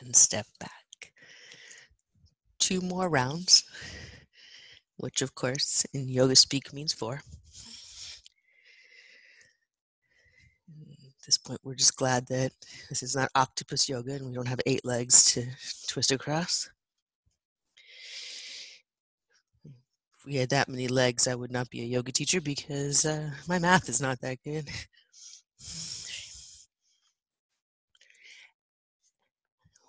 And 0.00 0.16
step 0.16 0.46
back. 0.58 1.12
Two 2.58 2.80
more 2.80 3.10
rounds, 3.10 3.64
which 4.96 5.20
of 5.20 5.34
course 5.34 5.84
in 5.92 6.08
yoga 6.08 6.36
speak 6.36 6.72
means 6.72 6.94
four. 6.94 7.20
At 10.80 11.26
this 11.26 11.36
point, 11.36 11.60
we're 11.62 11.74
just 11.74 11.98
glad 11.98 12.26
that 12.28 12.52
this 12.88 13.02
is 13.02 13.14
not 13.14 13.28
octopus 13.34 13.90
yoga 13.90 14.14
and 14.14 14.24
we 14.26 14.32
don't 14.32 14.48
have 14.48 14.60
eight 14.64 14.86
legs 14.86 15.34
to 15.34 15.44
twist 15.86 16.12
across. 16.12 16.70
We 20.30 20.36
had 20.36 20.50
that 20.50 20.68
many 20.68 20.86
legs, 20.86 21.26
I 21.26 21.34
would 21.34 21.50
not 21.50 21.70
be 21.70 21.80
a 21.80 21.84
yoga 21.84 22.12
teacher 22.12 22.40
because 22.40 23.04
uh, 23.04 23.32
my 23.48 23.58
math 23.58 23.88
is 23.88 24.00
not 24.00 24.20
that 24.20 24.38
good. 24.44 24.70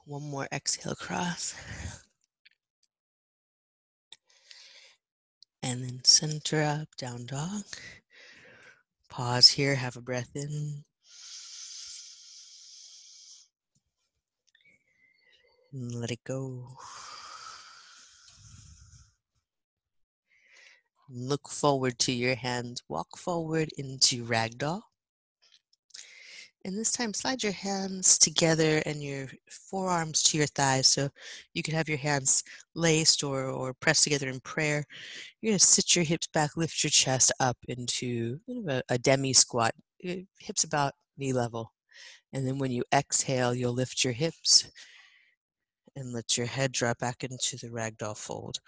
One 0.06 0.24
more 0.24 0.48
exhale 0.52 0.94
across. 0.94 1.54
And 5.62 5.84
then 5.84 6.04
center 6.04 6.64
up, 6.64 6.88
down 6.98 7.28
dog. 7.28 7.66
Pause 9.10 9.50
here, 9.50 9.76
have 9.76 9.96
a 9.96 10.02
breath 10.02 10.32
in. 10.34 10.84
and 15.72 15.94
let 15.94 16.10
it 16.10 16.24
go. 16.24 16.66
Look 21.14 21.50
forward 21.50 22.00
to 22.00 22.14
your 22.14 22.36
hands. 22.36 22.84
Walk 22.88 23.18
forward 23.18 23.70
into 23.78 24.24
ragdoll. 24.24 24.82
And 26.64 26.78
this 26.78 26.92
time, 26.92 27.14
slide 27.14 27.42
your 27.44 27.52
hands 27.52 28.18
together 28.18 28.82
and 28.86 29.04
your 29.04 29.28
forearms 29.50 30.22
to 30.24 30.38
your 30.38 30.46
thighs. 30.48 30.88
So 30.88 31.10
you 31.54 31.64
can 31.64 31.74
have 31.74 31.90
your 31.90 31.98
hands 31.98 32.44
laced 32.76 33.24
or, 33.24 33.46
or 33.46 33.74
pressed 33.74 34.04
together 34.04 34.30
in 34.30 34.40
prayer. 34.42 34.86
You're 35.42 35.52
going 35.52 35.60
to 35.60 35.66
sit 35.66 35.96
your 35.96 36.06
hips 36.06 36.28
back, 36.28 36.56
lift 36.56 36.84
your 36.84 36.92
chest 36.92 37.32
up 37.40 37.58
into 37.68 38.40
a, 38.70 38.82
a 38.90 38.98
demi 38.98 39.34
squat, 39.34 39.74
eh, 40.04 40.22
hips 40.40 40.64
about 40.64 40.94
knee 41.18 41.34
level. 41.34 41.74
And 42.32 42.48
then 42.48 42.60
when 42.60 42.72
you 42.72 42.84
exhale, 42.94 43.54
you'll 43.56 43.74
lift 43.74 44.04
your 44.04 44.14
hips 44.14 44.70
and 45.96 46.14
let 46.14 46.38
your 46.38 46.48
head 46.48 46.72
drop 46.72 47.00
back 47.00 47.24
into 47.24 47.58
the 47.58 47.68
ragdoll 47.68 48.18
fold. 48.18 48.60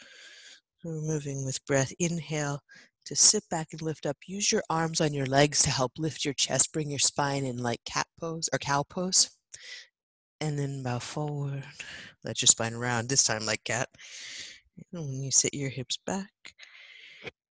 Moving 0.84 1.46
with 1.46 1.66
breath. 1.66 1.94
Inhale 2.00 2.62
to 3.06 3.16
sit 3.16 3.44
back 3.50 3.70
and 3.72 3.82
lift 3.82 4.06
up. 4.06 4.18
Use 4.26 4.52
your 4.52 4.64
arms 4.70 5.00
on 5.02 5.14
your 5.14 5.26
legs 5.26 5.62
to 5.64 5.70
help 5.70 5.94
lift 5.98 6.26
your 6.26 6.34
chest. 6.34 6.74
Bring 6.74 6.90
your 6.90 7.00
spine 7.00 7.46
in 7.46 7.58
like 7.58 7.84
cat 7.86 8.08
pose 8.20 8.50
or 8.52 8.60
cow 8.60 8.84
pose. 8.84 9.32
And 10.42 10.60
then 10.60 10.84
bow 10.84 11.00
forward. 11.00 11.64
Let 12.24 12.42
your 12.42 12.48
spine 12.48 12.76
round, 12.76 13.10
this 13.10 13.24
time 13.24 13.46
like 13.46 13.64
cat. 13.64 13.90
And 14.92 15.06
when 15.06 15.22
you 15.22 15.32
sit 15.32 15.54
your 15.54 15.70
hips 15.70 15.98
back, 15.98 16.32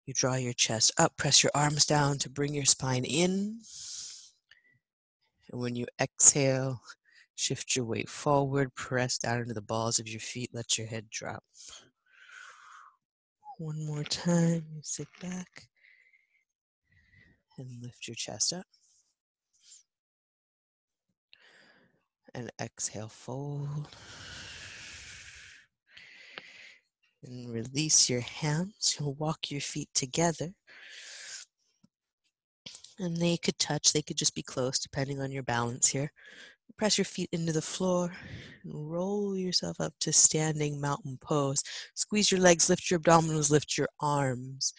you 0.07 0.15
draw 0.15 0.37
your 0.37 0.55
chest 0.55 0.93
up, 0.99 1.17
press 1.17 1.43
your 1.43 1.53
arms 1.55 1.85
down 1.85 2.19
to 2.19 2.31
bring 2.31 2.55
your 2.55 2.65
spine 2.65 3.05
in. 3.05 3.61
And 5.51 5.61
when 5.61 5.77
you 5.77 5.87
exhale, 6.01 6.81
Shift 7.39 7.77
your 7.77 7.85
weight 7.85 8.09
forward, 8.09 8.75
press 8.75 9.17
down 9.17 9.43
into 9.43 9.55
the 9.55 9.63
balls 9.63 10.01
of 10.01 10.09
your 10.09 10.19
feet, 10.19 10.51
let 10.53 10.77
your 10.77 10.89
head 10.89 11.09
drop. 11.09 11.45
One 13.59 13.85
more 13.85 14.05
time, 14.05 14.67
you 14.73 14.83
sit 14.85 15.09
back 15.21 15.69
and 17.59 17.83
lift 17.83 18.07
your 18.07 18.15
chest 18.15 18.53
up. 18.53 18.67
And 22.37 22.53
exhale, 22.61 23.09
fold. 23.09 23.89
And 27.25 27.53
release 27.53 28.09
your 28.09 28.21
hands. 28.21 28.97
You'll 28.99 29.15
walk 29.15 29.51
your 29.51 29.61
feet 29.61 29.89
together. 29.93 30.53
And 33.01 33.17
they 33.17 33.39
could 33.39 33.59
touch, 33.59 33.93
they 33.93 34.03
could 34.03 34.17
just 34.17 34.37
be 34.37 34.43
close, 34.43 34.79
depending 34.79 35.21
on 35.21 35.33
your 35.33 35.43
balance 35.43 35.89
here. 35.89 36.13
Press 36.77 36.99
your 36.99 37.05
feet 37.05 37.29
into 37.33 37.53
the 37.53 37.63
floor 37.63 38.13
and 38.63 38.91
roll 38.91 39.37
yourself 39.37 39.81
up 39.81 39.95
to 40.01 40.13
standing 40.13 40.81
mountain 40.81 41.19
pose. 41.21 41.63
Squeeze 41.95 42.31
your 42.31 42.41
legs, 42.41 42.69
lift 42.69 42.91
your 42.91 43.01
abdominals, 43.01 43.51
lift 43.51 43.77
your 43.77 43.89
arms. 44.01 44.75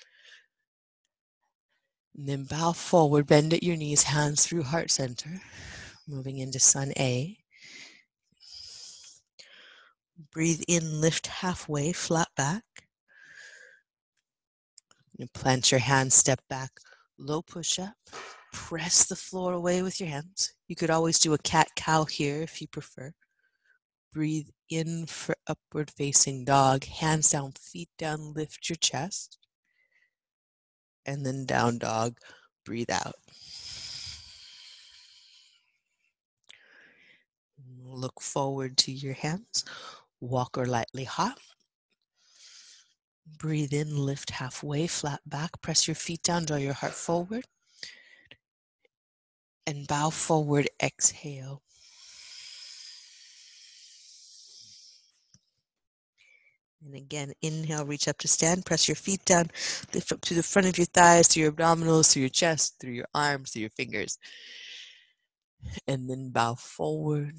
And 2.16 2.28
then 2.28 2.44
bow 2.46 2.72
forward, 2.72 3.28
bend 3.28 3.54
at 3.54 3.64
your 3.64 3.76
knees, 3.76 4.04
hands 4.04 4.46
through 4.46 4.64
heart 4.64 4.92
center, 4.92 5.42
moving 6.08 6.38
into 6.38 6.60
Sun 6.60 6.94
A. 6.98 7.38
Breathe 10.32 10.62
in, 10.68 11.02
lift 11.02 11.28
halfway, 11.28 11.92
flat 11.94 12.28
back. 12.36 12.64
You 15.18 15.28
plant 15.34 15.72
your 15.72 15.80
hands, 15.80 16.14
step 16.14 16.40
back, 16.50 16.72
low 17.18 17.42
push 17.42 17.80
up. 17.80 17.96
Press 18.52 19.06
the 19.06 19.16
floor 19.16 19.54
away 19.54 19.82
with 19.82 20.00
your 20.00 20.10
hands. 20.10 20.54
You 20.68 20.76
could 20.76 20.90
always 20.90 21.20
do 21.20 21.34
a 21.34 21.38
cat 21.40 21.68
cow 21.76 22.06
here 22.06 22.42
if 22.42 22.62
you 22.62 22.68
prefer. 22.68 23.14
Breathe 24.12 24.48
in 24.70 25.06
for 25.06 25.36
upward 25.48 25.92
facing 25.92 26.46
dog. 26.46 26.84
Hands 26.86 27.30
down, 27.30 27.54
feet 27.60 27.90
down, 27.98 28.34
lift 28.34 28.70
your 28.70 28.78
chest. 28.78 29.38
And 31.06 31.26
then 31.26 31.46
down 31.46 31.78
dog, 31.78 32.18
breathe 32.66 32.90
out. 32.90 33.16
Look 37.84 38.22
forward 38.22 38.78
to 38.78 38.92
your 38.92 39.14
hands. 39.14 39.66
Walk 40.22 40.58
or 40.58 40.66
lightly 40.66 41.04
hop. 41.04 41.40
Breathe 43.38 43.74
in, 43.74 43.96
lift 43.96 44.32
halfway, 44.32 44.88
flat 44.88 45.22
back. 45.26 45.62
Press 45.62 45.88
your 45.88 45.96
feet 45.96 46.24
down, 46.24 46.46
draw 46.46 46.58
your 46.58 46.74
heart 46.74 46.94
forward. 46.94 47.46
And 49.70 49.88
bow 49.88 50.10
forward, 50.10 50.68
exhale. 50.82 51.62
And 56.84 56.96
again, 56.96 57.34
inhale, 57.44 57.86
reach 57.86 58.08
up 58.08 58.18
to 58.18 58.28
stand, 58.28 58.66
press 58.66 58.88
your 58.88 58.96
feet 58.96 59.24
down, 59.26 59.52
lift 59.94 60.12
up 60.12 60.22
to 60.22 60.34
the 60.34 60.42
front 60.42 60.68
of 60.68 60.80
your 60.80 60.86
thighs, 60.88 61.28
through 61.28 61.44
your 61.44 61.52
abdominals, 61.52 62.12
through 62.12 62.22
your 62.22 62.30
chest, 62.30 62.80
through 62.82 62.94
your 62.94 63.06
arms, 63.14 63.52
through 63.52 63.62
your 63.62 63.70
fingers. 63.70 64.18
And 65.88 66.10
then 66.10 66.32
bow 66.32 66.56
forward. 66.56 67.36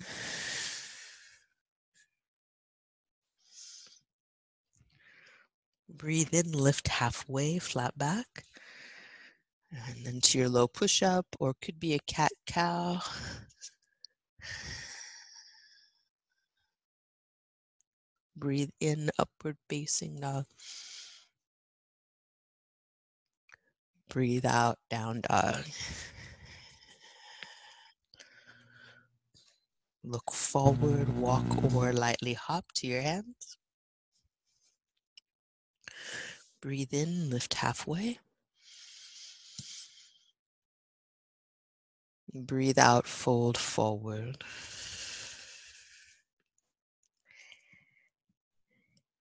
Breathe 5.88 6.32
in, 6.32 6.52
lift 6.52 6.86
halfway, 6.86 7.58
flat 7.58 7.98
back. 7.98 8.44
And 9.72 10.04
then 10.04 10.20
to 10.20 10.38
your 10.38 10.48
low 10.48 10.66
push 10.66 11.02
up, 11.02 11.26
or 11.38 11.54
could 11.61 11.78
be 11.78 11.94
a 11.94 12.00
cat 12.00 12.33
cow. 12.46 13.00
Breathe 18.37 18.70
in, 18.80 19.11
upward 19.18 19.59
facing 19.68 20.16
dog. 20.16 20.46
Breathe 24.09 24.46
out, 24.46 24.78
down 24.88 25.20
dog. 25.20 25.64
Look 30.02 30.33
forward, 30.33 31.16
walk 31.18 31.74
or 31.74 31.92
lightly 31.92 32.33
hop 32.33 32.72
to 32.76 32.87
your 32.87 33.02
hands. 33.02 33.59
Breathe 36.61 36.92
in, 36.92 37.30
lift 37.30 37.54
halfway. 37.54 38.18
Breathe 42.32 42.78
out, 42.78 43.06
fold 43.08 43.58
forward. 43.58 44.44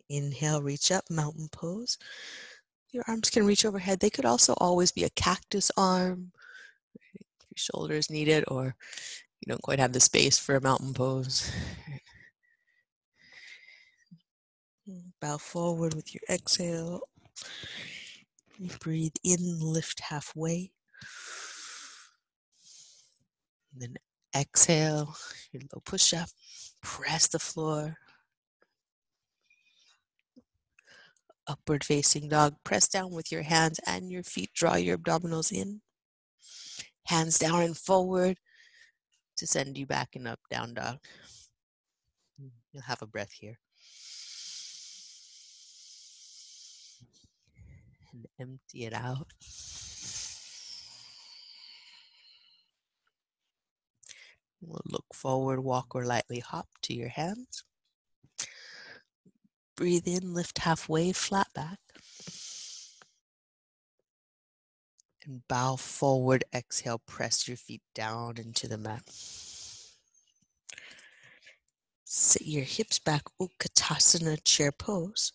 Inhale, 0.09 0.61
reach 0.61 0.91
up, 0.91 1.09
mountain 1.09 1.49
pose. 1.51 1.97
Your 2.91 3.03
arms 3.07 3.29
can 3.29 3.45
reach 3.45 3.65
overhead. 3.65 3.99
They 3.99 4.09
could 4.09 4.25
also 4.25 4.53
always 4.57 4.91
be 4.91 5.03
a 5.03 5.09
cactus 5.11 5.71
arm. 5.77 6.31
If 6.95 7.21
your 7.49 7.57
shoulders 7.57 8.09
need 8.09 8.27
it, 8.27 8.43
or 8.47 8.75
you 9.39 9.49
don't 9.49 9.61
quite 9.61 9.79
have 9.79 9.93
the 9.93 9.99
space 9.99 10.37
for 10.37 10.55
a 10.55 10.61
mountain 10.61 10.93
pose. 10.93 11.51
Bow 15.21 15.37
forward 15.37 15.93
with 15.93 16.13
your 16.13 16.23
exhale. 16.29 17.01
Breathe 18.79 19.15
in, 19.23 19.59
lift 19.59 19.99
halfway. 19.99 20.71
And 23.73 23.81
then 23.81 23.95
exhale, 24.35 25.15
your 25.51 25.63
low 25.73 25.81
push 25.85 26.13
up, 26.13 26.29
press 26.81 27.27
the 27.27 27.39
floor. 27.39 27.97
Upward 31.47 31.83
facing 31.83 32.29
dog, 32.29 32.55
press 32.63 32.87
down 32.87 33.11
with 33.11 33.31
your 33.31 33.41
hands 33.41 33.79
and 33.87 34.11
your 34.11 34.23
feet, 34.23 34.51
draw 34.53 34.75
your 34.75 34.97
abdominals 34.97 35.51
in. 35.51 35.81
Hands 37.05 37.37
down 37.39 37.63
and 37.63 37.75
forward 37.75 38.37
to 39.37 39.47
send 39.47 39.77
you 39.77 39.87
back 39.87 40.15
in 40.15 40.27
up, 40.27 40.39
down 40.51 40.75
dog. 40.75 40.99
You'll 42.71 42.83
have 42.83 43.01
a 43.01 43.07
breath 43.07 43.31
here. 43.31 43.57
and 48.13 48.27
empty 48.39 48.85
it 48.85 48.93
out. 48.93 49.27
We'll 54.61 54.81
look 54.85 55.13
forward, 55.13 55.61
walk 55.61 55.95
or 55.95 56.05
lightly 56.05 56.39
hop 56.39 56.67
to 56.83 56.93
your 56.93 57.09
hands. 57.09 57.63
Breathe 59.75 60.07
in, 60.07 60.33
lift 60.33 60.59
halfway, 60.59 61.13
flat 61.13 61.47
back. 61.53 61.79
And 65.25 65.47
bow 65.47 65.75
forward, 65.77 66.43
exhale, 66.53 66.99
press 66.99 67.47
your 67.47 67.57
feet 67.57 67.81
down 67.93 68.37
into 68.37 68.67
the 68.67 68.77
mat. 68.77 69.03
Sit 72.03 72.47
your 72.47 72.63
hips 72.63 72.99
back, 72.99 73.23
Utkatasana 73.39 74.43
chair 74.43 74.71
pose. 74.71 75.31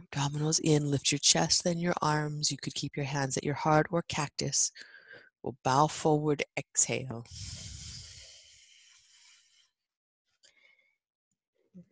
Abdominals 0.00 0.60
in, 0.62 0.90
lift 0.90 1.10
your 1.10 1.18
chest, 1.18 1.64
then 1.64 1.78
your 1.78 1.94
arms. 2.02 2.50
You 2.50 2.58
could 2.58 2.74
keep 2.74 2.96
your 2.96 3.06
hands 3.06 3.36
at 3.36 3.44
your 3.44 3.54
heart 3.54 3.86
or 3.90 4.02
cactus. 4.02 4.70
We'll 5.46 5.56
bow 5.62 5.86
forward, 5.86 6.42
exhale. 6.56 7.24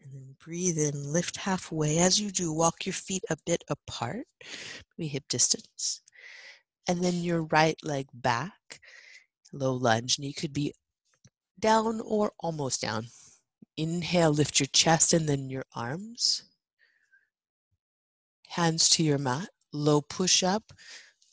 And 0.03 0.13
then 0.13 0.35
breathe 0.41 0.77
in, 0.77 1.13
lift 1.13 1.37
halfway. 1.37 1.99
As 1.99 2.21
you 2.21 2.33
do, 2.33 2.53
walk 2.53 2.85
your 2.85 2.95
feet 2.95 3.23
a 3.31 3.37
bit 3.47 3.63
apart, 3.69 4.27
maybe 4.99 5.07
hip 5.07 5.29
distance. 5.29 6.03
And 6.89 7.05
then 7.05 7.23
your 7.23 7.45
right 7.45 7.77
leg 7.85 8.09
back, 8.13 8.81
low 9.53 9.75
lunge. 9.75 10.19
You 10.19 10.35
could 10.35 10.53
be 10.53 10.75
down 11.61 12.01
or 12.01 12.33
almost 12.41 12.83
down. 12.83 13.07
Inhale, 13.77 14.33
lift 14.33 14.59
your 14.59 14.67
chest 14.67 15.13
and 15.13 15.29
then 15.29 15.49
your 15.49 15.65
arms 15.77 16.43
hands 18.49 18.89
to 18.89 19.03
your 19.03 19.19
mat, 19.19 19.49
low 19.73 20.01
push 20.01 20.43
up. 20.43 20.73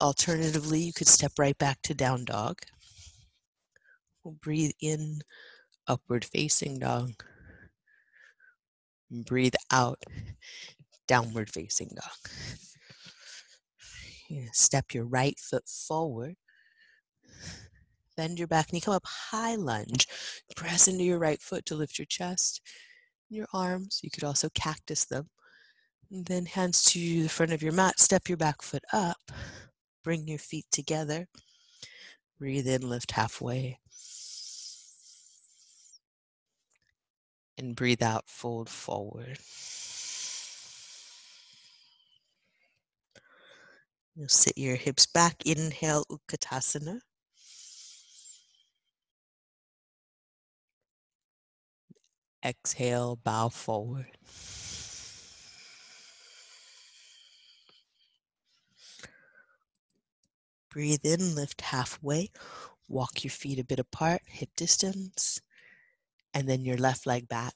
Alternatively, 0.01 0.79
you 0.79 0.93
could 0.93 1.07
step 1.07 1.33
right 1.37 1.55
back 1.59 1.79
to 1.83 1.93
down 1.93 2.25
dog. 2.25 2.57
We'll 4.23 4.33
breathe 4.41 4.71
in, 4.81 5.21
upward 5.87 6.25
facing 6.25 6.79
dog. 6.79 7.11
Breathe 9.11 9.53
out, 9.71 9.99
downward 11.07 11.51
facing 11.51 11.89
dog. 11.89 12.33
Step 14.53 14.93
your 14.93 15.05
right 15.05 15.37
foot 15.39 15.67
forward. 15.67 16.35
Bend 18.17 18.39
your 18.39 18.47
back 18.47 18.73
knee, 18.73 18.81
come 18.81 18.95
up 18.95 19.05
high 19.05 19.55
lunge. 19.55 20.07
Press 20.55 20.87
into 20.87 21.03
your 21.03 21.19
right 21.19 21.41
foot 21.41 21.65
to 21.67 21.75
lift 21.75 21.99
your 21.99 22.05
chest, 22.05 22.61
your 23.29 23.45
arms. 23.53 23.99
You 24.01 24.09
could 24.09 24.23
also 24.23 24.49
cactus 24.55 25.05
them. 25.05 25.29
And 26.09 26.25
then 26.25 26.45
hands 26.45 26.81
to 26.85 27.23
the 27.23 27.29
front 27.29 27.53
of 27.53 27.61
your 27.61 27.71
mat, 27.71 27.99
step 27.99 28.27
your 28.27 28.37
back 28.37 28.61
foot 28.61 28.83
up, 28.91 29.17
bring 30.03 30.27
your 30.27 30.39
feet 30.39 30.65
together. 30.71 31.27
Breathe 32.39 32.67
in, 32.67 32.87
lift 32.87 33.11
halfway. 33.11 33.79
And 37.57 37.75
breathe 37.75 38.01
out, 38.01 38.27
fold 38.27 38.69
forward. 38.69 39.37
You'll 44.15 44.27
sit 44.27 44.57
your 44.57 44.75
hips 44.75 45.05
back, 45.05 45.43
inhale, 45.45 46.05
Utkatasana. 46.11 47.01
Exhale, 52.43 53.15
bow 53.17 53.49
forward. 53.49 54.17
Breathe 60.71 61.05
in, 61.05 61.35
lift 61.35 61.61
halfway. 61.61 62.29
Walk 62.87 63.23
your 63.23 63.31
feet 63.31 63.59
a 63.59 63.63
bit 63.63 63.79
apart, 63.79 64.21
hip 64.25 64.49
distance. 64.55 65.41
And 66.33 66.47
then 66.47 66.63
your 66.63 66.77
left 66.77 67.05
leg 67.05 67.27
back. 67.27 67.55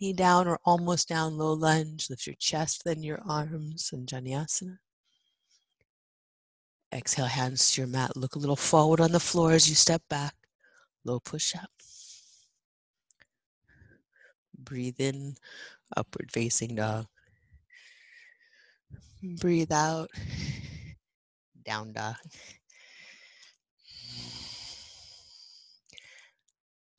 Knee 0.00 0.12
down 0.12 0.46
or 0.46 0.58
almost 0.64 1.08
down, 1.08 1.38
low 1.38 1.54
lunge. 1.54 2.10
Lift 2.10 2.26
your 2.26 2.36
chest, 2.38 2.82
then 2.84 3.02
your 3.02 3.20
arms, 3.26 3.90
Anjaneyasana. 3.94 4.78
exhale, 6.92 7.26
hands 7.26 7.72
to 7.72 7.80
your 7.80 7.88
mat. 7.88 8.16
Look 8.16 8.36
a 8.36 8.38
little 8.38 8.56
forward 8.56 9.00
on 9.00 9.12
the 9.12 9.20
floor 9.20 9.52
as 9.52 9.68
you 9.68 9.74
step 9.74 10.02
back. 10.10 10.34
Low 11.04 11.20
push 11.20 11.54
up. 11.54 11.70
Breathe 14.58 15.00
in, 15.00 15.36
upward 15.96 16.30
facing 16.32 16.76
dog. 16.76 17.06
Breathe 19.40 19.72
out, 19.72 20.10
down 21.64 21.92
dog. 21.92 22.16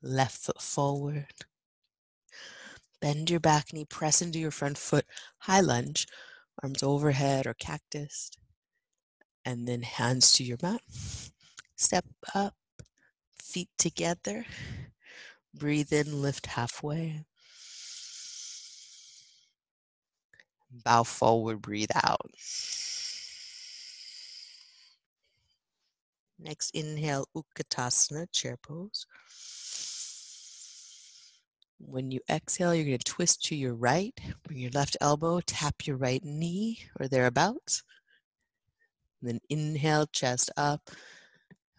Left 0.02 0.38
foot 0.38 0.62
forward. 0.62 1.34
Bend 3.02 3.30
your 3.30 3.40
back 3.40 3.74
knee, 3.74 3.86
press 3.86 4.22
into 4.22 4.40
your 4.40 4.52
front 4.52 4.78
foot, 4.78 5.06
high 5.40 5.60
lunge, 5.62 6.08
arms 6.64 6.82
overhead 6.84 7.46
or 7.46 7.54
cactus, 7.54 8.32
and 9.44 9.68
then 9.68 9.84
hands 9.84 10.34
to 10.34 10.44
your 10.44 10.58
mat. 10.62 10.82
Step 11.76 12.06
up, 12.34 12.56
feet 13.42 13.70
together. 13.78 14.46
Breathe 15.54 15.94
in, 15.94 16.22
lift 16.22 16.48
halfway. 16.48 17.26
Bow 20.70 21.04
forward, 21.04 21.62
breathe 21.62 21.92
out. 21.96 22.32
Next, 26.38 26.72
inhale, 26.72 27.28
Utkatasana, 27.36 28.32
chair 28.32 28.58
pose. 28.58 29.06
When 31.80 32.12
you 32.12 32.20
exhale, 32.30 32.74
you're 32.74 32.86
going 32.86 32.98
to 32.98 33.04
twist 33.04 33.44
to 33.46 33.56
your 33.56 33.76
right. 33.76 34.18
Bring 34.44 34.60
your 34.60 34.72
left 34.72 34.98
elbow, 35.02 35.42
tap 35.46 35.86
your 35.88 35.98
right 35.98 36.24
knee 36.24 36.80
or 37.00 37.08
thereabouts. 37.08 37.84
And 39.22 39.30
then 39.30 39.40
inhale, 39.50 40.08
chest 40.08 40.52
up, 40.58 40.90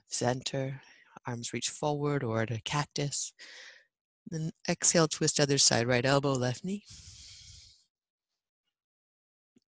center, 0.07 0.81
arms 1.27 1.53
reach 1.53 1.71
forward 1.71 2.23
or 2.23 2.43
at 2.43 2.51
a 2.51 2.61
cactus. 2.63 3.33
Then 4.29 4.53
exhale, 4.69 5.09
twist 5.09 5.39
other 5.39 5.59
side, 5.59 5.87
right 5.87 6.05
elbow, 6.05 6.33
left 6.33 6.65
knee. 6.65 6.85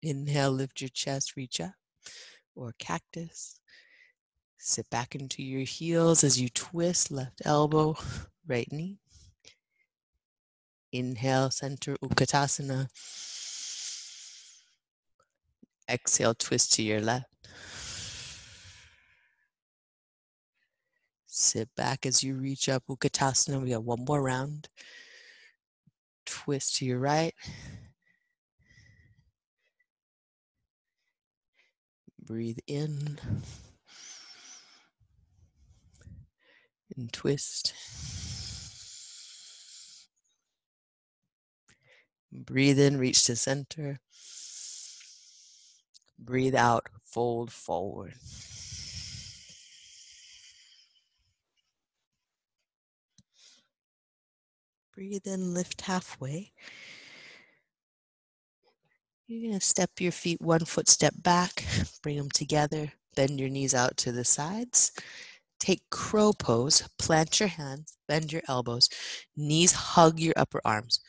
Inhale, 0.01 0.51
lift 0.51 0.81
your 0.81 0.89
chest, 0.89 1.35
reach 1.35 1.59
up, 1.61 1.73
or 2.55 2.73
cactus. 2.77 3.59
Sit 4.65 4.89
back 4.89 5.13
into 5.13 5.43
your 5.43 5.63
heels 5.65 6.23
as 6.23 6.39
you 6.39 6.47
twist, 6.47 7.11
left 7.11 7.41
elbow, 7.43 7.97
right 8.47 8.71
knee. 8.71 8.97
Inhale, 10.93 11.51
center 11.51 11.97
Utkatasana. 12.01 12.87
Exhale, 15.89 16.33
twist 16.33 16.71
to 16.75 16.81
your 16.81 17.01
left. 17.01 17.25
Sit 21.27 21.67
back 21.75 22.05
as 22.05 22.23
you 22.23 22.35
reach 22.35 22.69
up 22.69 22.83
Utkatasana. 22.89 23.61
We 23.61 23.71
got 23.71 23.83
one 23.83 24.05
more 24.05 24.23
round. 24.23 24.69
Twist 26.25 26.77
to 26.77 26.85
your 26.85 26.99
right. 26.99 27.35
Breathe 32.25 32.59
in 32.65 33.19
and 36.97 37.11
twist. 37.11 37.73
Breathe 42.31 42.79
in, 42.79 42.97
reach 42.97 43.25
to 43.25 43.35
center. 43.35 43.99
Breathe 46.17 46.55
out, 46.55 46.87
fold 47.03 47.51
forward. 47.51 48.13
Breathe 54.95 55.25
in, 55.25 55.53
lift 55.53 55.81
halfway. 55.81 56.51
You're 59.27 59.49
going 59.49 59.59
to 59.59 59.65
step 59.65 59.89
your 59.99 60.11
feet 60.11 60.41
one 60.41 60.65
foot 60.65 60.87
step 60.87 61.13
back, 61.17 61.63
bring 62.03 62.17
them 62.17 62.29
together, 62.29 62.91
bend 63.15 63.39
your 63.39 63.49
knees 63.49 63.73
out 63.73 63.97
to 63.97 64.11
the 64.11 64.23
sides. 64.23 64.91
Take 65.63 65.89
crow 65.89 66.33
pose, 66.33 66.83
plant 66.99 67.39
your 67.39 67.47
hands, 67.47 67.95
bend 68.09 68.33
your 68.33 68.41
elbows, 68.49 68.89
knees 69.37 69.71
hug 69.71 70.19
your 70.19 70.33
upper 70.35 70.59
arms. 70.65 70.99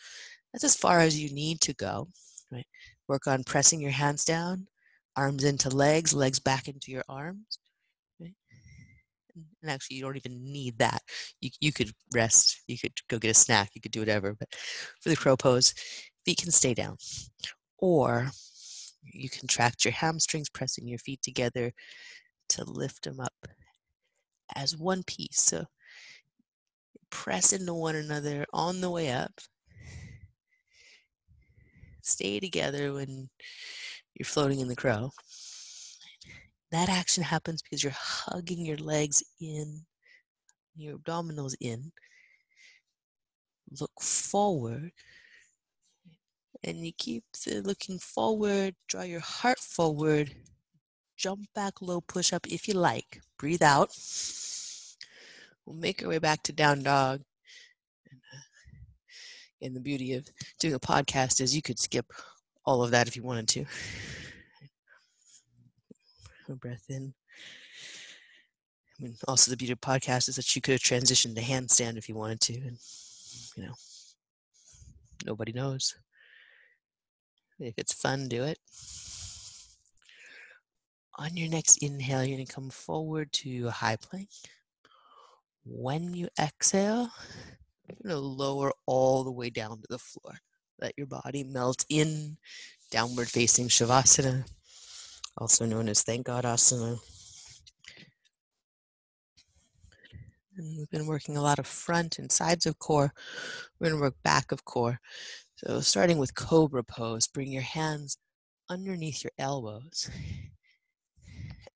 That's 0.52 0.62
as 0.62 0.76
far 0.76 1.00
as 1.00 1.20
you 1.20 1.34
need 1.34 1.60
to 1.62 1.74
go. 1.74 2.06
Right? 2.52 2.66
Work 3.08 3.26
on 3.26 3.42
pressing 3.42 3.80
your 3.80 3.90
hands 3.90 4.24
down, 4.24 4.68
arms 5.16 5.42
into 5.42 5.70
legs, 5.70 6.14
legs 6.14 6.38
back 6.38 6.68
into 6.68 6.92
your 6.92 7.02
arms. 7.08 7.58
Right? 8.20 8.34
And 9.34 9.72
actually, 9.72 9.96
you 9.96 10.04
don't 10.04 10.16
even 10.16 10.44
need 10.44 10.78
that. 10.78 11.02
You, 11.40 11.50
you 11.58 11.72
could 11.72 11.90
rest, 12.12 12.62
you 12.68 12.78
could 12.78 12.92
go 13.08 13.18
get 13.18 13.32
a 13.32 13.34
snack, 13.34 13.70
you 13.74 13.80
could 13.80 13.90
do 13.90 14.02
whatever. 14.02 14.36
But 14.38 14.54
for 15.00 15.08
the 15.08 15.16
crow 15.16 15.36
pose, 15.36 15.74
feet 16.24 16.38
can 16.38 16.52
stay 16.52 16.74
down. 16.74 16.98
Or 17.78 18.28
you 19.02 19.28
contract 19.28 19.84
your 19.84 19.94
hamstrings, 19.94 20.48
pressing 20.48 20.86
your 20.86 21.00
feet 21.00 21.22
together 21.22 21.72
to 22.50 22.64
lift 22.64 23.02
them 23.02 23.18
up 23.18 23.32
as 24.54 24.76
one 24.76 25.02
piece. 25.02 25.40
So 25.40 25.66
press 27.11 27.52
into 27.52 27.74
one 27.74 27.96
another 27.96 28.44
on 28.52 28.80
the 28.80 28.90
way 28.90 29.11
up. 29.11 29.33
Stay 32.02 32.38
together 32.38 32.92
when 32.92 33.28
you're 34.14 34.26
floating 34.26 34.61
in 34.61 34.68
the 34.68 34.76
crow. 34.76 35.11
That 36.70 36.88
action 36.88 37.22
happens 37.22 37.62
because 37.62 37.83
you're 37.83 37.92
hugging 37.96 38.66
your 38.66 38.76
legs 38.76 39.22
in, 39.40 39.83
your 40.76 40.98
abdominals 40.98 41.54
in. 41.61 41.92
Look 43.80 44.02
forward 44.02 44.92
and 46.64 46.85
you 46.85 46.92
keep 46.96 47.24
uh, 47.50 47.57
looking 47.57 47.98
forward, 47.98 48.74
draw 48.88 49.02
your 49.02 49.20
heart 49.20 49.59
forward, 49.59 50.35
jump 51.16 51.46
back 51.55 51.81
low 51.81 52.00
push 52.00 52.33
up 52.33 52.46
if 52.46 52.68
you 52.68 52.74
like. 52.74 53.20
Breathe 53.38 53.62
out. 53.62 53.90
We'll 55.64 55.77
make 55.77 56.03
our 56.03 56.09
way 56.09 56.18
back 56.18 56.42
to 56.44 56.53
down 56.53 56.83
dog. 56.83 57.22
And, 58.11 58.20
uh, 58.33 59.66
and 59.66 59.77
the 59.77 59.81
beauty 59.81 60.14
of 60.14 60.29
doing 60.59 60.74
a 60.74 60.81
podcast 60.81 61.40
is 61.40 61.55
you 61.55 61.62
could 61.62 61.79
skip 61.79 62.12
all 62.64 62.83
of 62.83 62.90
that 62.90 63.09
if 63.09 63.16
you 63.16 63.22
wanted 63.22 63.48
to. 63.48 63.64
A 66.48 66.57
breath 66.57 66.85
in. 66.90 67.14
I 68.98 69.03
mean, 69.03 69.16
also 69.27 69.50
the 69.50 69.57
beauty 69.57 69.72
of 69.72 69.81
podcast 69.81 70.29
is 70.29 70.37
that 70.37 70.55
you 70.55 70.62
could 70.62 70.72
have 70.72 70.81
transitioned 70.81 71.35
to 71.37 71.42
handstand 71.42 71.96
if 71.96 72.09
you 72.09 72.14
wanted 72.14 72.40
to, 72.42 72.55
and 72.55 72.79
you 73.57 73.64
know, 73.64 73.74
nobody 75.24 75.53
knows. 75.53 75.94
If 77.59 77.74
it's 77.79 77.92
fun, 77.92 78.29
do 78.29 78.44
it. 78.44 78.59
On 81.16 81.37
your 81.37 81.48
next 81.48 81.77
inhale, 81.79 82.24
you're 82.24 82.37
going 82.37 82.46
to 82.46 82.53
come 82.53 82.70
forward 82.70 83.33
to 83.35 83.68
high 83.68 83.96
plank. 83.96 84.29
When 85.64 86.12
you 86.12 86.29
exhale, 86.40 87.09
you're 87.87 87.96
going 88.03 88.16
to 88.16 88.18
lower 88.18 88.72
all 88.87 89.22
the 89.22 89.31
way 89.31 89.48
down 89.48 89.81
to 89.81 89.87
the 89.88 89.98
floor. 89.98 90.38
Let 90.81 90.94
your 90.96 91.07
body 91.07 91.44
melt 91.44 91.85
in, 91.88 92.37
downward 92.90 93.29
facing 93.29 93.68
Shavasana, 93.68 94.45
also 95.38 95.64
known 95.66 95.88
as 95.88 96.03
Thank 96.03 96.26
God 96.26 96.43
Asana. 96.43 96.99
And 100.57 100.76
we've 100.76 100.91
been 100.91 101.07
working 101.07 101.36
a 101.36 101.43
lot 101.43 101.61
of 101.61 101.66
front 101.66 102.18
and 102.18 102.30
sides 102.30 102.66
of 102.66 102.80
core. 102.80 103.12
We're 103.78 103.91
going 103.91 103.99
to 103.99 104.03
work 104.03 104.16
back 104.24 104.51
of 104.51 104.64
core. 104.64 104.99
So, 105.57 105.80
starting 105.80 106.18
with 106.18 106.34
Cobra 106.34 106.82
Pose, 106.82 107.28
bring 107.28 107.53
your 107.53 107.62
hands 107.62 108.18
underneath 108.68 109.22
your 109.22 109.32
elbows 109.38 110.11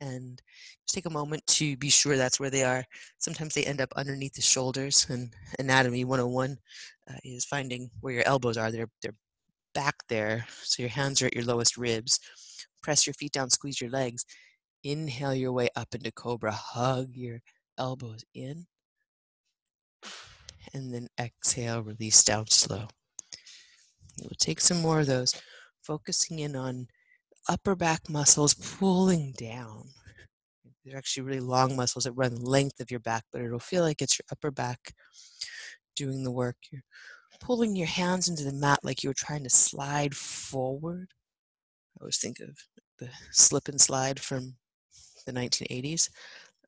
and 0.01 0.41
just 0.87 0.95
take 0.95 1.07
a 1.07 1.11
moment 1.11 1.47
to 1.47 1.77
be 1.77 1.91
sure 1.91 2.17
that's 2.17 2.41
where 2.41 2.51
they 2.51 2.65
are. 2.65 2.85
Sometimes 3.19 3.55
they 3.55 3.65
end 3.65 3.81
up 3.81 3.93
underneath 3.97 4.35
the 4.35 4.43
shoulders, 4.43 5.07
and 5.09 5.33
Anatomy 5.59 6.05
101 6.05 6.57
uh, 7.11 7.15
is 7.25 7.45
finding 7.45 7.91
where 8.01 8.15
your 8.15 8.27
elbows 8.27 8.57
are. 8.57 8.71
They're, 8.71 8.91
they're 9.03 9.15
back 9.75 9.97
there, 10.09 10.47
so 10.63 10.83
your 10.83 10.91
hands 10.91 11.23
are 11.23 11.27
at 11.27 11.35
your 11.35 11.45
lowest 11.45 11.77
ribs. 11.77 12.21
Press 12.83 13.07
your 13.07 13.15
feet 13.15 13.33
down, 13.33 13.51
squeeze 13.51 13.81
your 13.81 13.91
legs. 13.91 14.25
Inhale 14.85 15.35
your 15.35 15.53
way 15.53 15.69
up 15.77 15.95
into 15.95 16.13
Cobra. 16.13 16.53
Hug 16.53 17.09
your 17.13 17.41
elbows 17.79 18.25
in. 18.35 18.67
And 20.75 20.93
then 20.93 21.09
exhale, 21.19 21.83
release 21.83 22.23
down 22.23 22.47
slow. 22.49 22.89
We'll 24.21 24.31
take 24.39 24.61
some 24.61 24.81
more 24.81 25.01
of 25.01 25.07
those, 25.07 25.35
focusing 25.83 26.41
in 26.41 26.57
on 26.57 26.89
upper 27.49 27.75
back 27.75 28.09
muscles 28.09 28.55
pulling 28.55 29.33
down. 29.33 29.89
They're 30.85 30.97
actually 30.97 31.25
really 31.25 31.41
long 31.41 31.77
muscles 31.77 32.05
that 32.05 32.13
run 32.13 32.35
the 32.35 32.49
length 32.49 32.81
of 32.81 32.91
your 32.91 33.01
back, 33.01 33.25
but 33.33 33.43
it'll 33.43 33.59
feel 33.59 33.83
like 33.83 34.01
it's 34.01 34.19
your 34.19 34.25
upper 34.33 34.51
back 34.51 34.95
doing 35.97 36.25
the 36.25 36.31
work. 36.31 36.57
You're 36.71 36.83
pulling 37.41 37.77
your 37.77 37.87
hands 37.87 38.29
into 38.29 38.45
the 38.45 38.53
mat 38.53 38.81
like 38.83 39.03
you 39.03 39.11
were 39.11 39.15
trying 39.15 39.45
to 39.45 39.51
slide 39.51 40.15
forward. 40.15 41.09
I 41.99 42.05
always 42.05 42.19
think 42.19 42.41
of 42.41 42.57
the 42.99 43.11
slip 43.33 43.69
and 43.69 43.81
slide 43.81 44.19
from 44.19 44.55
the 45.27 45.33
1980s. 45.33 46.09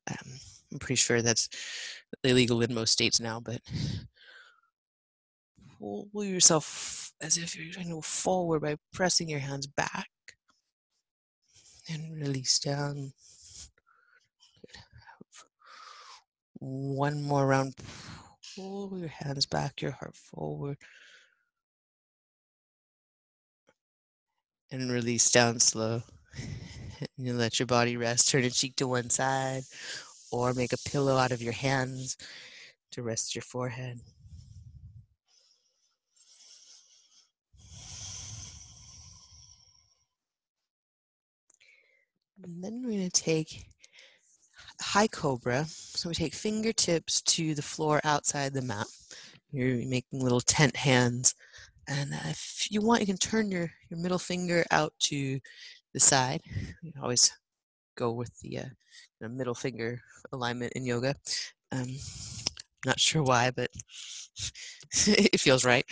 Um, 0.09 0.39
I'm 0.71 0.79
pretty 0.79 0.95
sure 0.95 1.21
that's 1.21 1.49
illegal 2.23 2.61
in 2.61 2.73
most 2.73 2.91
states 2.91 3.19
now, 3.19 3.39
but 3.39 3.59
pull 5.79 6.07
yourself 6.23 7.11
as 7.21 7.37
if 7.37 7.55
you're 7.55 7.71
trying 7.73 7.87
to 7.87 7.93
go 7.93 8.01
forward 8.01 8.61
by 8.61 8.75
pressing 8.93 9.27
your 9.27 9.39
hands 9.39 9.67
back 9.67 10.07
and 11.91 12.15
release 12.15 12.59
down. 12.59 13.13
One 16.59 17.21
more 17.21 17.47
round. 17.47 17.75
Pull 18.55 18.97
your 18.97 19.09
hands 19.09 19.45
back, 19.45 19.81
your 19.81 19.91
heart 19.91 20.15
forward. 20.15 20.77
And 24.71 24.91
release 24.91 25.29
down 25.31 25.59
slow. 25.59 26.01
And 27.17 27.25
you 27.25 27.33
let 27.33 27.57
your 27.59 27.65
body 27.65 27.97
rest. 27.97 28.29
Turn 28.29 28.43
a 28.43 28.51
cheek 28.51 28.75
to 28.75 28.87
one 28.87 29.09
side 29.09 29.63
or 30.31 30.53
make 30.53 30.71
a 30.71 30.89
pillow 30.89 31.17
out 31.17 31.31
of 31.31 31.41
your 31.41 31.53
hands 31.53 32.15
to 32.91 33.01
rest 33.01 33.33
your 33.33 33.41
forehead. 33.41 33.99
And 42.43 42.63
then 42.63 42.81
we're 42.83 42.91
going 42.91 43.09
to 43.09 43.21
take 43.21 43.65
high 44.81 45.07
cobra. 45.07 45.65
So 45.67 46.09
we 46.09 46.15
take 46.15 46.33
fingertips 46.33 47.21
to 47.21 47.53
the 47.53 47.61
floor 47.61 48.01
outside 48.03 48.53
the 48.53 48.61
mat. 48.61 48.87
You're 49.51 49.85
making 49.87 50.23
little 50.23 50.41
tent 50.41 50.75
hands. 50.75 51.35
And 51.87 52.13
if 52.25 52.67
you 52.69 52.81
want, 52.81 53.01
you 53.01 53.07
can 53.07 53.17
turn 53.17 53.51
your, 53.51 53.69
your 53.89 53.99
middle 53.99 54.19
finger 54.19 54.65
out 54.71 54.93
to 55.01 55.39
the 55.93 55.99
side. 55.99 56.41
You 56.81 56.93
always 57.01 57.31
go 57.95 58.11
with 58.11 58.31
the, 58.39 58.59
uh, 58.59 58.65
middle 59.29 59.53
finger 59.53 60.01
alignment 60.31 60.73
in 60.73 60.85
yoga. 60.85 61.15
Um, 61.71 61.87
not 62.85 62.99
sure 62.99 63.21
why, 63.21 63.51
but 63.51 63.69
it 65.07 65.39
feels 65.39 65.63
right. 65.65 65.85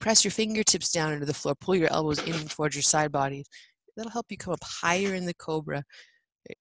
Press 0.00 0.24
your 0.24 0.32
fingertips 0.32 0.92
down 0.92 1.12
into 1.12 1.24
the 1.24 1.32
floor. 1.32 1.54
Pull 1.54 1.76
your 1.76 1.92
elbows 1.92 2.22
in 2.26 2.48
towards 2.48 2.74
your 2.74 2.82
side 2.82 3.10
body. 3.10 3.44
That'll 3.96 4.12
help 4.12 4.26
you 4.30 4.36
come 4.36 4.52
up 4.52 4.62
higher 4.62 5.14
in 5.14 5.24
the 5.24 5.34
cobra 5.34 5.82
eh, 6.50 6.54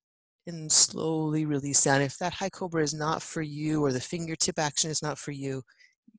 and 0.48 0.72
slowly 0.72 1.46
release 1.46 1.84
down. 1.84 2.02
If 2.02 2.18
that 2.20 2.34
high 2.34 2.50
cobra 2.50 2.82
is 2.82 2.94
not 2.94 3.22
for 3.22 3.42
you 3.42 3.84
or 3.84 3.92
the 3.92 4.00
fingertip 4.00 4.58
action 4.58 4.90
is 4.90 5.02
not 5.02 5.18
for 5.18 5.32
you, 5.32 5.62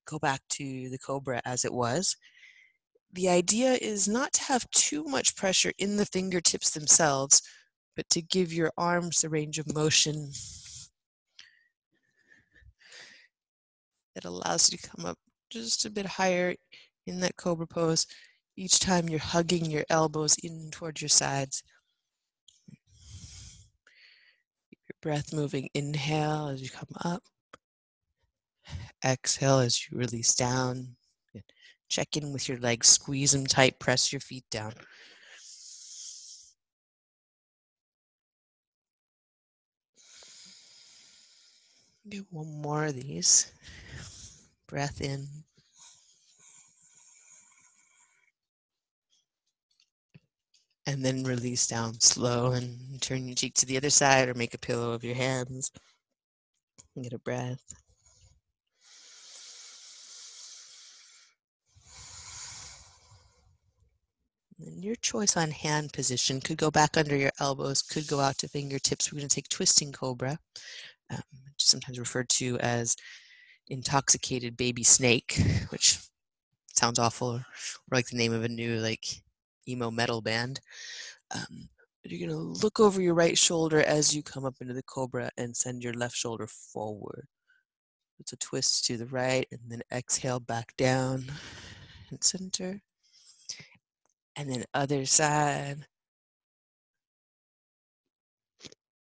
go 0.07 0.19
back 0.19 0.41
to 0.51 0.91
the 0.91 0.99
cobra 0.99 1.41
as 1.45 1.65
it 1.65 1.73
was. 1.73 2.17
The 3.13 3.29
idea 3.29 3.73
is 3.81 4.09
not 4.09 4.33
to 4.35 4.45
have 4.45 4.71
too 4.71 5.05
much 5.05 5.37
pressure 5.37 5.73
in 5.79 5.97
the 5.97 6.07
fingertips 6.07 6.71
themselves, 6.71 7.41
but 7.95 8.09
to 8.11 8.21
give 8.21 8.53
your 8.53 8.73
arms 8.77 9.23
the 9.23 9.31
range 9.31 9.59
of 9.59 9.75
motion 9.75 10.31
that 14.15 14.25
allows 14.25 14.71
you 14.71 14.79
to 14.79 14.89
come 14.89 15.07
up 15.07 15.19
just 15.51 15.85
a 15.87 15.91
bit 15.91 16.07
higher 16.07 16.55
in 17.07 17.21
that 17.21 17.37
cobra 17.37 17.67
pose 17.67 18.07
each 18.57 18.81
time 18.81 19.09
you're 19.09 19.21
hugging 19.21 19.71
your 19.71 19.85
elbows 19.91 20.37
in 20.43 20.71
towards 20.71 21.01
your 21.03 21.09
sides 21.09 21.63
Keep 24.71 24.81
your 24.89 24.97
breath 25.01 25.33
moving. 25.33 25.69
Inhale 25.75 26.49
as 26.49 26.63
you 26.63 26.71
come 26.71 26.89
up. 27.05 27.23
Exhale 29.05 29.61
as 29.61 29.89
you 29.91 29.99
release 29.99 30.35
down. 30.35 30.97
Check 31.89 32.17
in 32.17 32.33
with 32.33 32.49
your 32.49 32.59
legs, 32.59 32.89
squeeze 32.89 33.33
them 33.33 33.47
tight, 33.47 33.79
press 33.79 34.13
your 34.13 34.21
feet 34.21 34.45
down. 34.51 34.73
Do 42.09 42.25
one 42.31 42.61
more 42.63 42.87
of 42.87 42.95
these. 42.95 43.53
Breath 44.67 45.01
in. 45.01 45.46
And 50.87 51.05
then 51.05 51.25
release 51.25 51.67
down 51.67 52.01
slow 52.01 52.53
and 52.53 53.03
turn 53.03 53.27
your 53.27 53.35
cheek 53.35 53.55
to 53.55 53.67
the 53.67 53.77
other 53.77 53.91
side 53.91 54.29
or 54.29 54.35
make 54.35 54.55
a 54.55 54.59
pillow 54.59 54.93
of 54.93 55.03
your 55.03 55.17
hands 55.17 55.73
and 56.95 57.05
get 57.05 57.13
a 57.13 57.19
breath. 57.19 57.61
And 64.59 64.83
your 64.83 64.95
choice 64.97 65.37
on 65.37 65.51
hand 65.51 65.93
position 65.93 66.41
could 66.41 66.57
go 66.57 66.71
back 66.71 66.97
under 66.97 67.15
your 67.15 67.33
elbows, 67.41 67.83
could 67.83 68.07
go 68.07 68.21
out 68.21 68.39
to 68.39 68.49
fingertips. 68.49 69.13
We're 69.13 69.19
going 69.19 69.29
to 69.29 69.35
take 69.35 69.49
twisting 69.49 69.93
cobra, 69.93 70.39
um, 71.11 71.21
sometimes 71.59 71.99
referred 71.99 72.31
to 72.31 72.59
as 72.61 72.97
intoxicated 73.69 74.57
baby 74.57 74.83
snake, 74.83 75.39
which 75.69 75.99
sounds 76.75 76.99
awful, 76.99 77.29
or, 77.29 77.37
or 77.37 77.45
like 77.93 78.07
the 78.07 78.17
name 78.17 78.33
of 78.33 78.45
a 78.45 78.49
new 78.49 78.77
like 78.79 79.23
emo 79.69 79.91
metal 79.91 80.21
band. 80.21 80.61
Um, 81.35 81.69
you're 82.05 82.29
going 82.29 82.39
to 82.39 82.63
look 82.63 82.79
over 82.79 83.03
your 83.03 83.15
right 83.15 83.37
shoulder 83.37 83.81
as 83.83 84.15
you 84.15 84.23
come 84.23 84.45
up 84.45 84.55
into 84.61 84.75
the 84.75 84.83
cobra 84.83 85.31
and 85.37 85.57
send 85.57 85.83
your 85.83 85.95
left 85.95 86.15
shoulder 86.17 86.47
forward. 86.47 87.27
It's 88.19 88.33
a 88.33 88.37
twist 88.37 88.85
to 88.87 88.97
the 88.97 89.07
right 89.07 89.47
and 89.51 89.61
then 89.69 89.83
exhale 89.93 90.41
back 90.41 90.77
down 90.77 91.25
and 92.11 92.23
center. 92.23 92.81
And 94.37 94.51
then 94.51 94.65
other 94.75 95.05
side. 95.07 95.87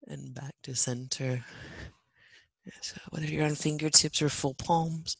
And 0.08 0.34
back 0.34 0.54
to 0.64 0.76
center. 0.76 1.44
So 2.82 2.98
whether 3.10 3.26
you're 3.26 3.46
on 3.46 3.56
fingertips 3.56 4.22
or 4.22 4.30
full 4.30 4.54
palms, 4.54 5.18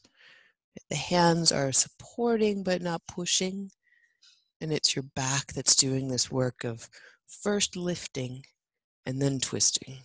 the 0.90 0.96
hands 0.96 1.52
are 1.52 1.72
supporting 1.72 2.62
but 2.62 2.82
not 2.82 3.02
pushing. 3.06 3.70
And 4.64 4.72
it's 4.72 4.96
your 4.96 5.02
back 5.02 5.52
that's 5.52 5.76
doing 5.76 6.08
this 6.08 6.32
work 6.32 6.64
of 6.64 6.88
first 7.26 7.76
lifting 7.76 8.46
and 9.04 9.20
then 9.20 9.38
twisting. 9.38 9.98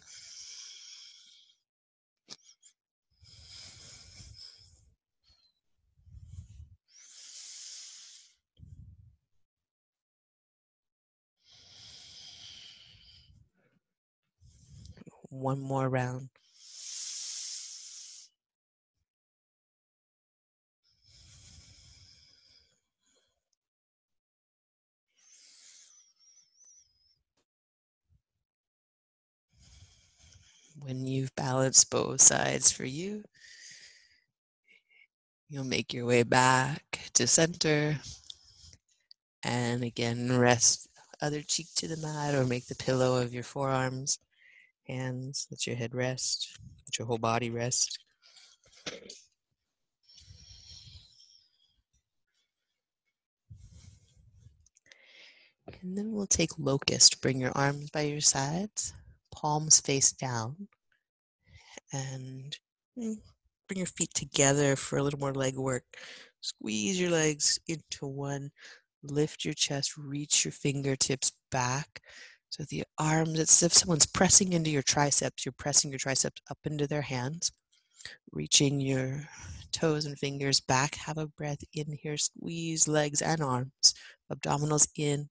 One 15.30 15.62
more 15.62 15.88
round. 15.88 16.39
When 30.84 31.06
you've 31.06 31.36
balanced 31.36 31.90
both 31.90 32.22
sides 32.22 32.72
for 32.72 32.86
you, 32.86 33.24
you'll 35.50 35.64
make 35.64 35.94
your 35.94 36.06
way 36.06 36.24
back 36.24 37.00
to 37.14 37.28
center. 37.28 38.00
And 39.44 39.84
again, 39.84 40.38
rest 40.38 40.88
other 41.22 41.42
cheek 41.42 41.68
to 41.76 41.88
the 41.88 41.98
mat 41.98 42.34
or 42.34 42.46
make 42.46 42.68
the 42.68 42.76
pillow 42.76 43.22
of 43.22 43.34
your 43.34 43.44
forearms, 43.44 44.20
hands, 44.88 45.48
let 45.52 45.68
your 45.68 45.76
head 45.76 45.94
rest, 45.94 46.58
let 46.86 46.98
your 46.98 47.08
whole 47.08 47.18
body 47.18 47.50
rest. 47.50 48.00
And 55.82 55.98
then 55.98 56.12
we'll 56.12 56.28
take 56.28 56.58
locust. 56.58 57.22
Bring 57.22 57.40
your 57.40 57.52
arms 57.56 57.90
by 57.92 58.02
your 58.02 58.22
sides 58.22 58.94
palms 59.40 59.80
face 59.80 60.12
down 60.12 60.68
and 61.94 62.58
mm, 62.98 63.16
bring 63.68 63.78
your 63.78 63.86
feet 63.86 64.14
together 64.14 64.76
for 64.76 64.98
a 64.98 65.04
little 65.04 65.20
more 65.20 65.34
leg 65.34 65.56
work. 65.56 65.84
Squeeze 66.42 67.00
your 67.00 67.12
legs 67.12 67.60
into 67.68 68.08
one. 68.08 68.52
Lift 69.04 69.46
your 69.46 69.54
chest, 69.54 69.98
reach 69.98 70.44
your 70.44 70.52
fingertips 70.52 71.32
back. 71.52 72.02
So 72.50 72.64
the 72.70 72.84
arms, 72.98 73.40
it's 73.40 73.62
as 73.62 73.68
if 73.68 73.74
someone's 73.74 74.06
pressing 74.06 74.54
into 74.54 74.70
your 74.70 74.82
triceps. 74.82 75.46
You're 75.46 75.54
pressing 75.58 75.92
your 75.92 76.00
triceps 76.00 76.42
up 76.50 76.58
into 76.66 76.88
their 76.88 77.02
hands, 77.02 77.52
reaching 78.32 78.82
your 78.82 79.22
toes 79.72 80.06
and 80.06 80.18
fingers 80.18 80.60
back. 80.60 80.96
Have 80.96 81.18
a 81.18 81.28
breath 81.28 81.64
in 81.74 81.98
here. 82.02 82.18
Squeeze 82.18 82.88
legs 82.88 83.22
and 83.22 83.42
arms. 83.42 83.94
Abdominals 84.32 84.88
in, 84.98 85.30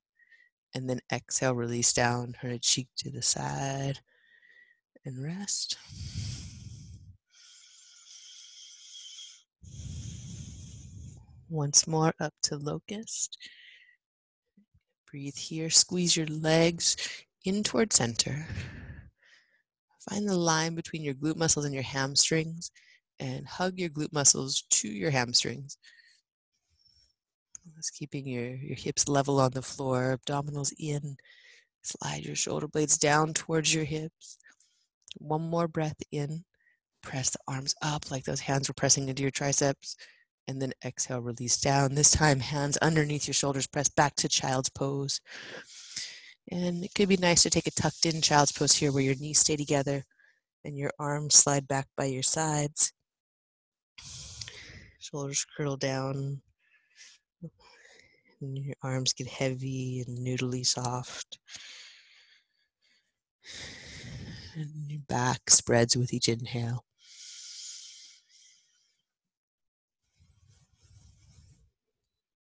and 0.75 0.89
then 0.89 1.01
exhale, 1.13 1.55
release 1.55 1.93
down, 1.93 2.35
her 2.41 2.59
cheek 2.59 2.89
to 2.99 3.11
the 3.11 3.23
side 3.23 4.01
and 5.05 5.23
rest. 5.23 5.79
Once 11.49 11.87
more 11.87 12.15
up 12.21 12.35
to 12.43 12.57
locust. 12.57 13.39
Breathe 15.11 15.37
here, 15.37 15.71
squeeze 15.71 16.17
your 16.17 16.27
legs 16.27 16.97
in 17.45 17.63
toward 17.63 17.93
center. 17.93 18.47
Find 20.09 20.29
the 20.29 20.37
line 20.37 20.75
between 20.75 21.03
your 21.03 21.15
glute 21.15 21.37
muscles 21.37 21.65
and 21.65 21.75
your 21.75 21.83
hamstrings 21.83 22.71
and 23.19 23.47
hug 23.47 23.79
your 23.79 23.89
glute 23.89 24.13
muscles 24.13 24.65
to 24.71 24.89
your 24.89 25.11
hamstrings. 25.11 25.79
Keeping 27.91 28.27
your, 28.27 28.55
your 28.57 28.77
hips 28.77 29.09
level 29.09 29.41
on 29.41 29.53
the 29.53 29.63
floor, 29.63 30.19
abdominals 30.19 30.73
in. 30.79 31.17
Slide 31.83 32.25
your 32.25 32.37
shoulder 32.37 32.69
blades 32.69 32.99
down 32.99 33.35
towards 33.35 33.73
your 33.73 33.85
hips. 33.85 34.39
One 35.19 35.43
more 35.43 35.69
breath 35.69 35.99
in. 36.11 36.45
Press 37.03 37.31
the 37.31 37.39
arms 37.47 37.75
up 37.83 38.11
like 38.11 38.25
those 38.25 38.41
hands 38.41 38.69
were 38.69 38.75
pressing 38.75 39.09
into 39.09 39.23
your 39.23 39.31
triceps. 39.31 39.97
And 40.47 40.61
then 40.61 40.73
exhale, 40.85 41.21
release 41.21 41.61
down. 41.61 41.95
This 41.95 42.11
time, 42.11 42.41
hands 42.41 42.77
underneath 42.79 43.27
your 43.27 43.35
shoulders, 43.35 43.67
press 43.67 43.89
back 43.89 44.17
to 44.17 44.29
child's 44.29 44.71
pose. 44.71 45.21
And 46.51 46.85
it 46.85 46.95
could 46.95 47.09
be 47.09 47.19
nice 47.19 47.43
to 47.43 47.51
take 47.51 47.67
a 47.67 47.71
tucked 47.71 48.07
in 48.07 48.23
child's 48.23 48.53
pose 48.53 48.75
here 48.75 48.91
where 48.91 49.03
your 49.03 49.15
knees 49.15 49.41
stay 49.41 49.57
together 49.57 50.05
and 50.65 50.77
your 50.77 50.91
arms 50.99 51.35
slide 51.35 51.69
back 51.69 51.87
by 51.97 52.07
your 52.07 52.23
sides. 52.23 52.93
Shoulders 54.99 55.47
curl 55.57 55.77
down. 55.77 56.43
And 58.41 58.57
your 58.57 58.75
arms 58.83 59.13
get 59.13 59.27
heavy 59.27 60.05
and 60.07 60.19
noodly 60.19 60.65
soft. 60.65 61.39
And 64.55 64.91
your 64.91 65.01
back 65.09 65.51
spreads 65.51 65.97
with 65.97 66.13
each 66.13 66.29
inhale. 66.29 66.85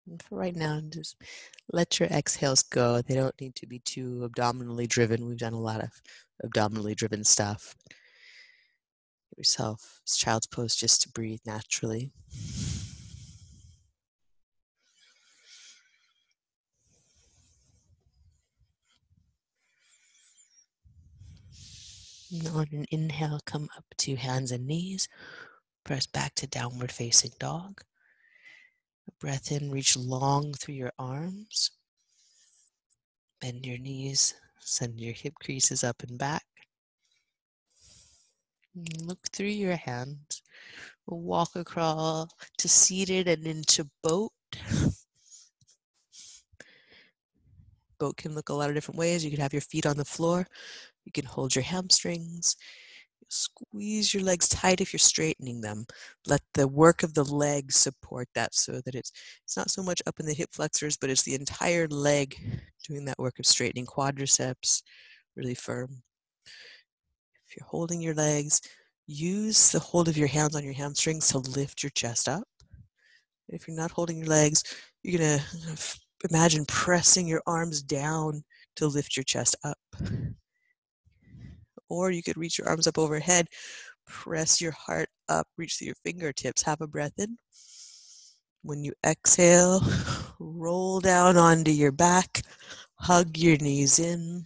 And 0.07 0.21
for 0.21 0.35
right 0.35 0.55
now, 0.55 0.81
just 0.89 1.15
let 1.71 1.99
your 1.99 2.09
exhales 2.09 2.61
go. 2.63 3.01
They 3.01 3.15
don't 3.15 3.39
need 3.39 3.55
to 3.55 3.67
be 3.67 3.79
too 3.79 4.23
abdominally 4.23 4.87
driven. 4.87 5.25
We've 5.25 5.37
done 5.37 5.53
a 5.53 5.59
lot 5.59 5.83
of 5.83 5.91
abdominally 6.43 6.93
driven 6.93 7.23
stuff. 7.23 7.75
Give 9.29 9.39
yourself 9.39 10.01
child's 10.05 10.47
pose 10.47 10.75
just 10.75 11.01
to 11.03 11.09
breathe 11.09 11.41
naturally. 11.45 12.11
And 22.33 22.47
on 22.47 22.67
an 22.71 22.85
inhale, 22.89 23.39
come 23.45 23.69
up 23.77 23.85
to 23.99 24.15
hands 24.15 24.51
and 24.51 24.65
knees. 24.65 25.07
Press 25.83 26.07
back 26.07 26.33
to 26.35 26.47
downward 26.47 26.91
facing 26.91 27.31
dog. 27.39 27.81
Breath 29.19 29.51
in, 29.51 29.69
reach 29.69 29.95
long 29.95 30.53
through 30.53 30.73
your 30.73 30.93
arms. 30.97 31.69
Bend 33.39 33.65
your 33.65 33.77
knees, 33.77 34.33
send 34.59 34.99
your 34.99 35.13
hip 35.13 35.35
creases 35.43 35.83
up 35.83 36.01
and 36.01 36.17
back. 36.17 36.43
Look 38.99 39.19
through 39.31 39.47
your 39.47 39.75
hands. 39.75 40.41
Walk 41.05 41.55
across 41.55 42.29
to 42.57 42.67
seated 42.67 43.27
and 43.27 43.45
into 43.45 43.87
boat. 44.01 44.31
Boat 48.03 48.17
can 48.17 48.35
look 48.35 48.49
a 48.49 48.53
lot 48.53 48.67
of 48.69 48.75
different 48.75 48.99
ways. 48.99 49.23
You 49.23 49.31
can 49.31 49.39
have 49.39 49.53
your 49.53 49.61
feet 49.61 49.85
on 49.85 49.95
the 49.95 50.03
floor. 50.03 50.45
You 51.05 51.13
can 51.13 51.23
hold 51.23 51.55
your 51.55 51.63
hamstrings. 51.63 52.57
Squeeze 53.29 54.13
your 54.13 54.23
legs 54.23 54.49
tight 54.49 54.81
if 54.81 54.91
you're 54.91 54.99
straightening 54.99 55.61
them. 55.61 55.85
Let 56.27 56.41
the 56.53 56.67
work 56.67 57.01
of 57.01 57.13
the 57.13 57.23
legs 57.23 57.77
support 57.77 58.27
that 58.35 58.53
so 58.53 58.81
that 58.83 58.93
it's 58.93 59.13
it's 59.45 59.55
not 59.55 59.71
so 59.71 59.81
much 59.81 60.01
up 60.05 60.19
in 60.19 60.25
the 60.25 60.33
hip 60.33 60.49
flexors, 60.51 60.97
but 60.97 61.09
it's 61.09 61.23
the 61.23 61.33
entire 61.33 61.87
leg 61.87 62.35
doing 62.85 63.05
that 63.05 63.17
work 63.17 63.39
of 63.39 63.45
straightening 63.45 63.85
quadriceps 63.85 64.81
really 65.37 65.55
firm. 65.55 66.03
If 67.47 67.55
you're 67.55 67.67
holding 67.67 68.01
your 68.01 68.15
legs, 68.15 68.59
use 69.07 69.71
the 69.71 69.79
hold 69.79 70.09
of 70.09 70.17
your 70.17 70.27
hands 70.27 70.55
on 70.57 70.63
your 70.65 70.73
hamstrings 70.73 71.29
to 71.29 71.37
lift 71.37 71.83
your 71.83 71.91
chest 71.91 72.27
up. 72.27 72.47
If 73.47 73.67
you're 73.67 73.77
not 73.77 73.91
holding 73.91 74.17
your 74.17 74.27
legs, 74.27 74.63
you're 75.03 75.19
gonna 75.19 75.41
uh, 75.71 75.75
imagine 76.29 76.65
pressing 76.65 77.27
your 77.27 77.41
arms 77.45 77.81
down 77.81 78.43
to 78.75 78.87
lift 78.87 79.15
your 79.15 79.23
chest 79.23 79.55
up 79.63 79.77
or 81.93 82.11
you 82.11 82.23
could 82.23 82.37
reach 82.37 82.57
your 82.57 82.67
arms 82.67 82.87
up 82.87 82.97
overhead, 82.97 83.47
press 84.07 84.59
your 84.59 84.71
heart 84.71 85.09
up, 85.29 85.47
reach 85.57 85.75
through 85.77 85.87
your 85.87 85.95
fingertips, 86.03 86.63
have 86.63 86.81
a 86.81 86.87
breath 86.87 87.13
in. 87.17 87.37
When 88.63 88.83
you 88.83 88.93
exhale, 89.05 89.81
roll 90.39 90.99
down 90.99 91.37
onto 91.37 91.71
your 91.71 91.91
back, 91.91 92.41
hug 92.95 93.37
your 93.37 93.57
knees 93.57 93.99
in, 93.99 94.43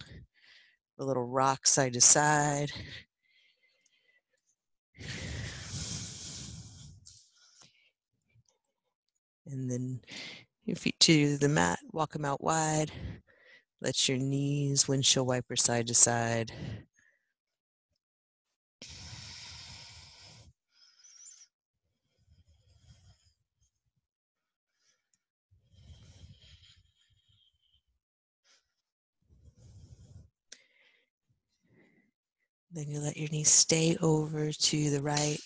a 0.98 1.04
little 1.04 1.26
rock 1.26 1.66
side 1.66 1.94
to 1.94 2.00
side. 2.00 2.70
And 9.46 9.70
then 9.70 10.00
your 10.68 10.76
feet 10.76 11.00
to 11.00 11.38
the 11.38 11.48
mat, 11.48 11.78
walk 11.92 12.12
them 12.12 12.26
out 12.26 12.42
wide. 12.44 12.92
Let 13.80 14.08
your 14.08 14.18
knees 14.18 14.86
windshield 14.86 15.26
wiper 15.26 15.56
side 15.56 15.86
to 15.86 15.94
side. 15.94 16.52
Then 32.70 32.90
you 32.90 33.00
let 33.00 33.16
your 33.16 33.30
knees 33.30 33.48
stay 33.48 33.96
over 34.02 34.52
to 34.52 34.90
the 34.90 35.00
right. 35.00 35.40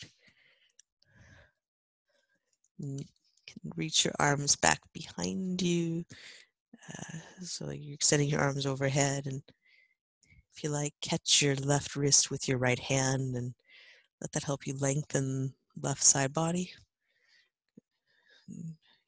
Can 3.61 3.73
reach 3.77 4.05
your 4.05 4.15
arms 4.19 4.57
back 4.57 4.81
behind 4.93 5.63
you. 5.63 6.05
Uh, 6.89 7.19
so 7.43 7.71
you're 7.71 7.95
extending 7.95 8.29
your 8.29 8.41
arms 8.41 8.67
overhead. 8.67 9.27
And 9.27 9.43
if 10.55 10.63
you 10.63 10.71
like, 10.71 10.95
catch 11.01 11.43
your 11.43 11.55
left 11.57 11.97
wrist 11.97 12.31
with 12.31 12.49
your 12.49 12.59
right 12.59 12.79
hand 12.79 13.37
and 13.37 13.55
let 14.21 14.33
that 14.33 14.45
help 14.45 14.67
you 14.67 14.75
lengthen 14.79 15.55
left 15.81 16.03
side 16.03 16.33
body. 16.33 16.73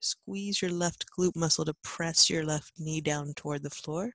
Squeeze 0.01 0.61
your 0.61 0.71
left 0.71 1.07
glute 1.17 1.37
muscle 1.37 1.65
to 1.65 1.75
press 1.83 2.29
your 2.29 2.45
left 2.45 2.73
knee 2.79 3.01
down 3.01 3.33
toward 3.35 3.63
the 3.63 3.71
floor. 3.71 4.11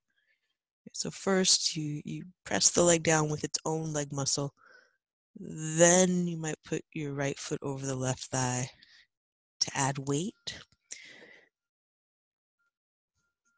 So 0.94 1.12
first 1.12 1.76
you, 1.76 2.02
you 2.06 2.24
press 2.46 2.70
the 2.72 2.84
leg 2.84 3.04
down 3.04 3.30
with 3.30 3.44
its 3.44 3.60
own 3.66 3.94
leg 3.94 4.12
muscle. 4.12 4.54
Then 5.40 6.28
you 6.28 6.38
might 6.38 6.62
put 6.66 6.84
your 6.94 7.14
right 7.14 7.38
foot 7.38 7.60
over 7.62 7.86
the 7.86 7.96
left 7.96 8.26
thigh 8.26 8.70
to 9.60 9.72
add 9.76 10.08
weight. 10.08 10.60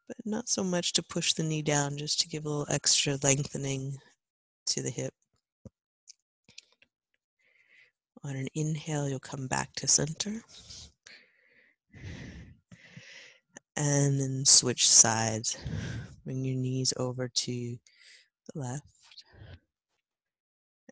But 0.08 0.16
not 0.24 0.48
so 0.48 0.62
much 0.62 0.92
to 0.94 1.02
push 1.02 1.32
the 1.32 1.42
knee 1.42 1.62
down, 1.62 1.96
just 1.96 2.20
to 2.20 2.28
give 2.28 2.44
a 2.44 2.48
little 2.48 2.72
extra 2.72 3.18
lengthening 3.22 3.96
to 4.66 4.82
the 4.82 4.90
hip. 4.90 5.14
On 8.24 8.36
an 8.36 8.48
inhale, 8.54 9.08
you'll 9.08 9.18
come 9.18 9.46
back 9.46 9.72
to 9.76 9.88
center. 9.88 10.42
And 13.76 14.20
then 14.20 14.44
switch 14.44 14.88
sides. 14.88 15.56
Bring 16.24 16.44
your 16.44 16.56
knees 16.56 16.92
over 16.98 17.28
to 17.28 17.52
the 17.52 18.58
left. 18.60 18.84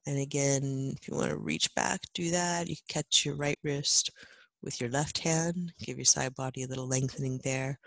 And 0.06 0.18
again, 0.18 0.94
if 0.96 1.06
you 1.06 1.14
want 1.14 1.30
to 1.30 1.36
reach 1.36 1.72
back, 1.74 2.00
do 2.14 2.30
that. 2.30 2.68
You 2.68 2.76
catch 2.88 3.24
your 3.24 3.36
right 3.36 3.58
wrist 3.62 4.10
with 4.62 4.80
your 4.80 4.90
left 4.90 5.18
hand. 5.18 5.72
Give 5.80 5.98
your 5.98 6.04
side 6.04 6.34
body 6.34 6.62
a 6.62 6.66
little 6.66 6.86
lengthening 6.86 7.40
there. 7.44 7.78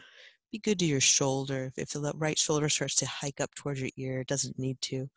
Be 0.51 0.59
good 0.59 0.79
to 0.79 0.85
your 0.85 1.01
shoulder. 1.01 1.71
If 1.77 1.89
the 1.89 2.13
right 2.15 2.37
shoulder 2.37 2.69
starts 2.69 2.95
to 2.95 3.07
hike 3.07 3.41
up 3.41 3.53
towards 3.55 3.81
your 3.81 3.89
ear, 3.97 4.21
it 4.21 4.27
doesn't 4.27 4.59
need 4.59 4.79
to. 4.81 5.09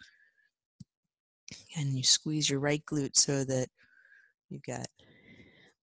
And 1.77 1.97
you 1.97 2.03
squeeze 2.03 2.49
your 2.51 2.61
right 2.61 2.83
glute 2.87 3.17
so 3.17 3.45
that 3.45 3.69
you've 4.49 4.63
got 4.63 4.87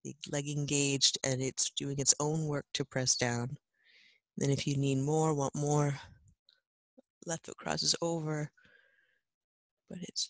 the 0.04 0.14
leg 0.30 0.48
engaged 0.48 1.18
and 1.24 1.40
it's 1.40 1.70
doing 1.70 1.98
its 1.98 2.14
own 2.20 2.46
work 2.46 2.66
to 2.74 2.84
press 2.84 3.16
down. 3.16 3.56
Then 4.36 4.50
if 4.50 4.66
you 4.66 4.76
need 4.76 4.98
more, 4.98 5.34
want 5.34 5.54
more, 5.54 5.94
left 7.26 7.46
foot 7.46 7.56
crosses 7.56 7.94
over, 8.02 8.50
but 9.88 9.98
it's 10.02 10.28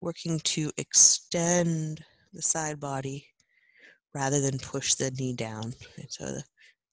working 0.00 0.40
to 0.40 0.70
extend 0.76 2.04
the 2.32 2.42
side 2.42 2.80
body 2.80 3.28
rather 4.14 4.40
than 4.40 4.58
push 4.58 4.94
the 4.94 5.10
knee 5.10 5.34
down. 5.34 5.74
And 5.96 6.10
so 6.10 6.24
the 6.24 6.44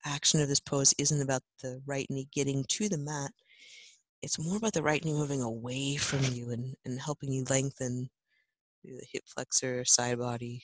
action 0.05 0.41
of 0.41 0.47
this 0.47 0.59
pose 0.59 0.93
isn't 0.97 1.21
about 1.21 1.43
the 1.61 1.81
right 1.85 2.07
knee 2.09 2.27
getting 2.33 2.63
to 2.69 2.89
the 2.89 2.97
mat. 2.97 3.31
It's 4.21 4.39
more 4.39 4.57
about 4.57 4.73
the 4.73 4.83
right 4.83 5.03
knee 5.03 5.13
moving 5.13 5.41
away 5.41 5.95
from 5.97 6.23
you 6.33 6.51
and, 6.51 6.75
and 6.85 6.99
helping 6.99 7.31
you 7.31 7.43
lengthen 7.49 8.09
the 8.83 9.01
hip 9.11 9.23
flexor, 9.27 9.85
side 9.85 10.19
body, 10.19 10.63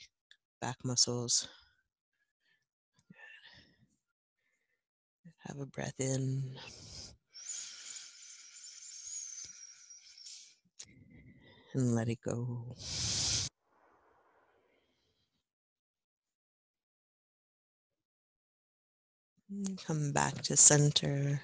back 0.61 0.77
muscles. 0.83 1.47
Have 5.47 5.59
a 5.59 5.65
breath 5.65 5.99
in. 5.99 6.57
and 11.77 11.93
let 11.93 12.09
it 12.09 12.19
go. 12.25 12.65
Come 19.85 20.11
back 20.11 20.41
to 20.43 20.57
center. 20.57 21.41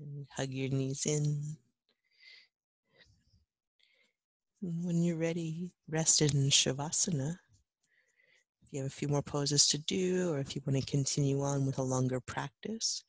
And 0.00 0.26
hug 0.36 0.50
your 0.50 0.70
knees 0.70 1.06
in. 1.06 1.56
And 4.62 4.84
when 4.84 5.02
you're 5.02 5.16
ready, 5.16 5.72
rest 5.88 6.22
in 6.22 6.28
Shavasana. 6.30 7.36
If 8.62 8.72
you 8.72 8.80
have 8.80 8.88
a 8.88 8.94
few 8.94 9.08
more 9.08 9.22
poses 9.22 9.66
to 9.68 9.78
do, 9.78 10.32
or 10.32 10.38
if 10.40 10.54
you 10.54 10.62
want 10.66 10.78
to 10.78 10.90
continue 10.90 11.42
on 11.42 11.64
with 11.66 11.78
a 11.78 11.82
longer 11.82 12.20
practice, 12.20 13.02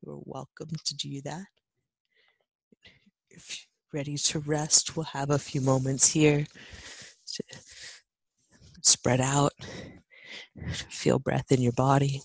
you 0.00 0.12
are 0.12 0.20
welcome 0.24 0.70
to 0.84 0.96
do 0.96 1.20
that. 1.22 1.46
If 3.30 3.66
you're 3.92 4.00
ready 4.00 4.16
to 4.16 4.38
rest, 4.40 4.96
we'll 4.96 5.04
have 5.04 5.30
a 5.30 5.38
few 5.38 5.60
moments 5.60 6.08
here 6.08 6.46
to 7.34 7.42
spread 8.82 9.20
out, 9.20 9.52
feel 10.90 11.18
breath 11.18 11.50
in 11.52 11.60
your 11.62 11.72
body. 11.72 12.22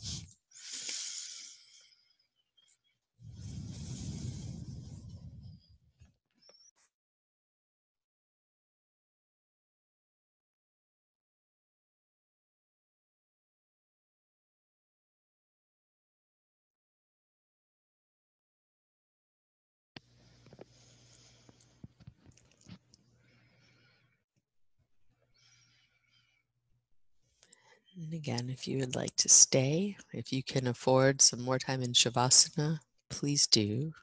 Again, 28.18 28.50
if 28.50 28.68
you 28.68 28.80
would 28.80 28.96
like 28.96 29.16
to 29.16 29.30
stay, 29.30 29.96
if 30.12 30.34
you 30.34 30.42
can 30.42 30.68
afford 30.68 31.22
some 31.22 31.42
more 31.42 31.60
time 31.60 31.84
in 31.84 31.94
Shavasana, 31.94 32.80
please 33.12 33.46
do. 33.46 33.94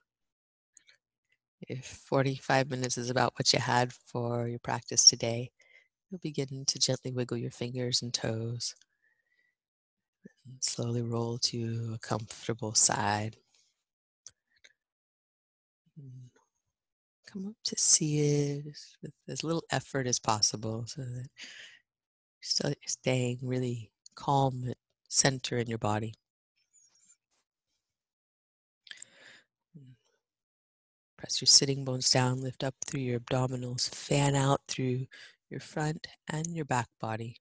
If 1.68 1.84
45 1.84 2.70
minutes 2.70 2.96
is 2.96 3.10
about 3.10 3.32
what 3.36 3.52
you 3.52 3.58
had 3.58 3.92
for 3.92 4.46
your 4.46 4.60
practice 4.60 5.04
today, 5.04 5.50
you'll 6.08 6.20
begin 6.22 6.64
to 6.64 6.78
gently 6.78 7.10
wiggle 7.10 7.38
your 7.38 7.50
fingers 7.50 8.02
and 8.02 8.14
toes. 8.14 8.76
And 10.46 10.62
slowly 10.62 11.02
roll 11.02 11.38
to 11.38 11.94
a 11.96 11.98
comfortable 11.98 12.74
side. 12.74 13.36
Mm. 16.00 16.30
Come 17.26 17.48
up 17.48 17.56
to 17.64 17.74
see 17.76 18.20
it 18.20 18.64
with 19.02 19.12
as 19.28 19.42
little 19.42 19.64
effort 19.72 20.06
as 20.06 20.20
possible 20.20 20.84
so 20.86 21.02
that 21.02 22.76
you're 22.80 22.86
staying 22.86 23.38
really 23.42 23.90
calm 24.14 24.72
center 25.08 25.58
in 25.58 25.68
your 25.68 25.78
body. 25.78 26.14
Press 31.16 31.40
your 31.40 31.46
sitting 31.46 31.84
bones 31.84 32.10
down, 32.10 32.42
lift 32.42 32.62
up 32.62 32.74
through 32.86 33.00
your 33.00 33.18
abdominals, 33.18 33.88
fan 33.94 34.34
out 34.34 34.60
through 34.68 35.06
your 35.48 35.60
front 35.60 36.06
and 36.28 36.54
your 36.54 36.66
back 36.66 36.88
body. 37.00 37.36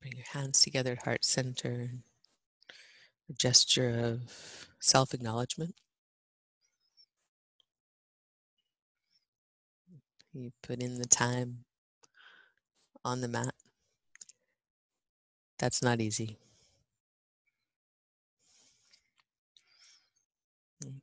Bring 0.00 0.16
your 0.16 0.26
hands 0.32 0.60
together 0.62 0.92
at 0.92 1.04
heart 1.04 1.24
center. 1.24 1.90
A 3.28 3.32
gesture 3.32 3.98
of 3.98 4.68
self 4.80 5.12
acknowledgement. 5.12 5.74
You 10.32 10.52
put 10.62 10.80
in 10.80 10.98
the 10.98 11.06
time 11.06 11.64
on 13.06 13.20
the 13.20 13.28
mat. 13.28 13.54
That's 15.58 15.80
not 15.80 16.00
easy. 16.00 16.36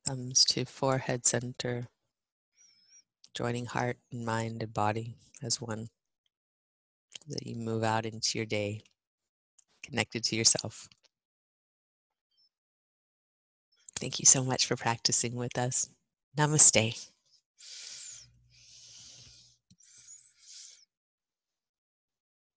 Thumbs 0.05 0.43
to 0.45 0.65
forehead 0.65 1.25
center, 1.25 1.87
joining 3.33 3.65
heart 3.65 3.97
and 4.11 4.25
mind 4.25 4.61
and 4.61 4.73
body 4.73 5.15
as 5.41 5.61
one. 5.61 5.87
So 7.25 7.35
that 7.35 7.47
you 7.47 7.55
move 7.55 7.83
out 7.83 8.05
into 8.05 8.37
your 8.37 8.45
day 8.45 8.81
connected 9.83 10.23
to 10.25 10.35
yourself. 10.35 10.89
Thank 13.95 14.19
you 14.19 14.25
so 14.25 14.43
much 14.43 14.65
for 14.65 14.75
practicing 14.75 15.35
with 15.35 15.57
us. 15.57 15.89
Namaste. 16.37 17.12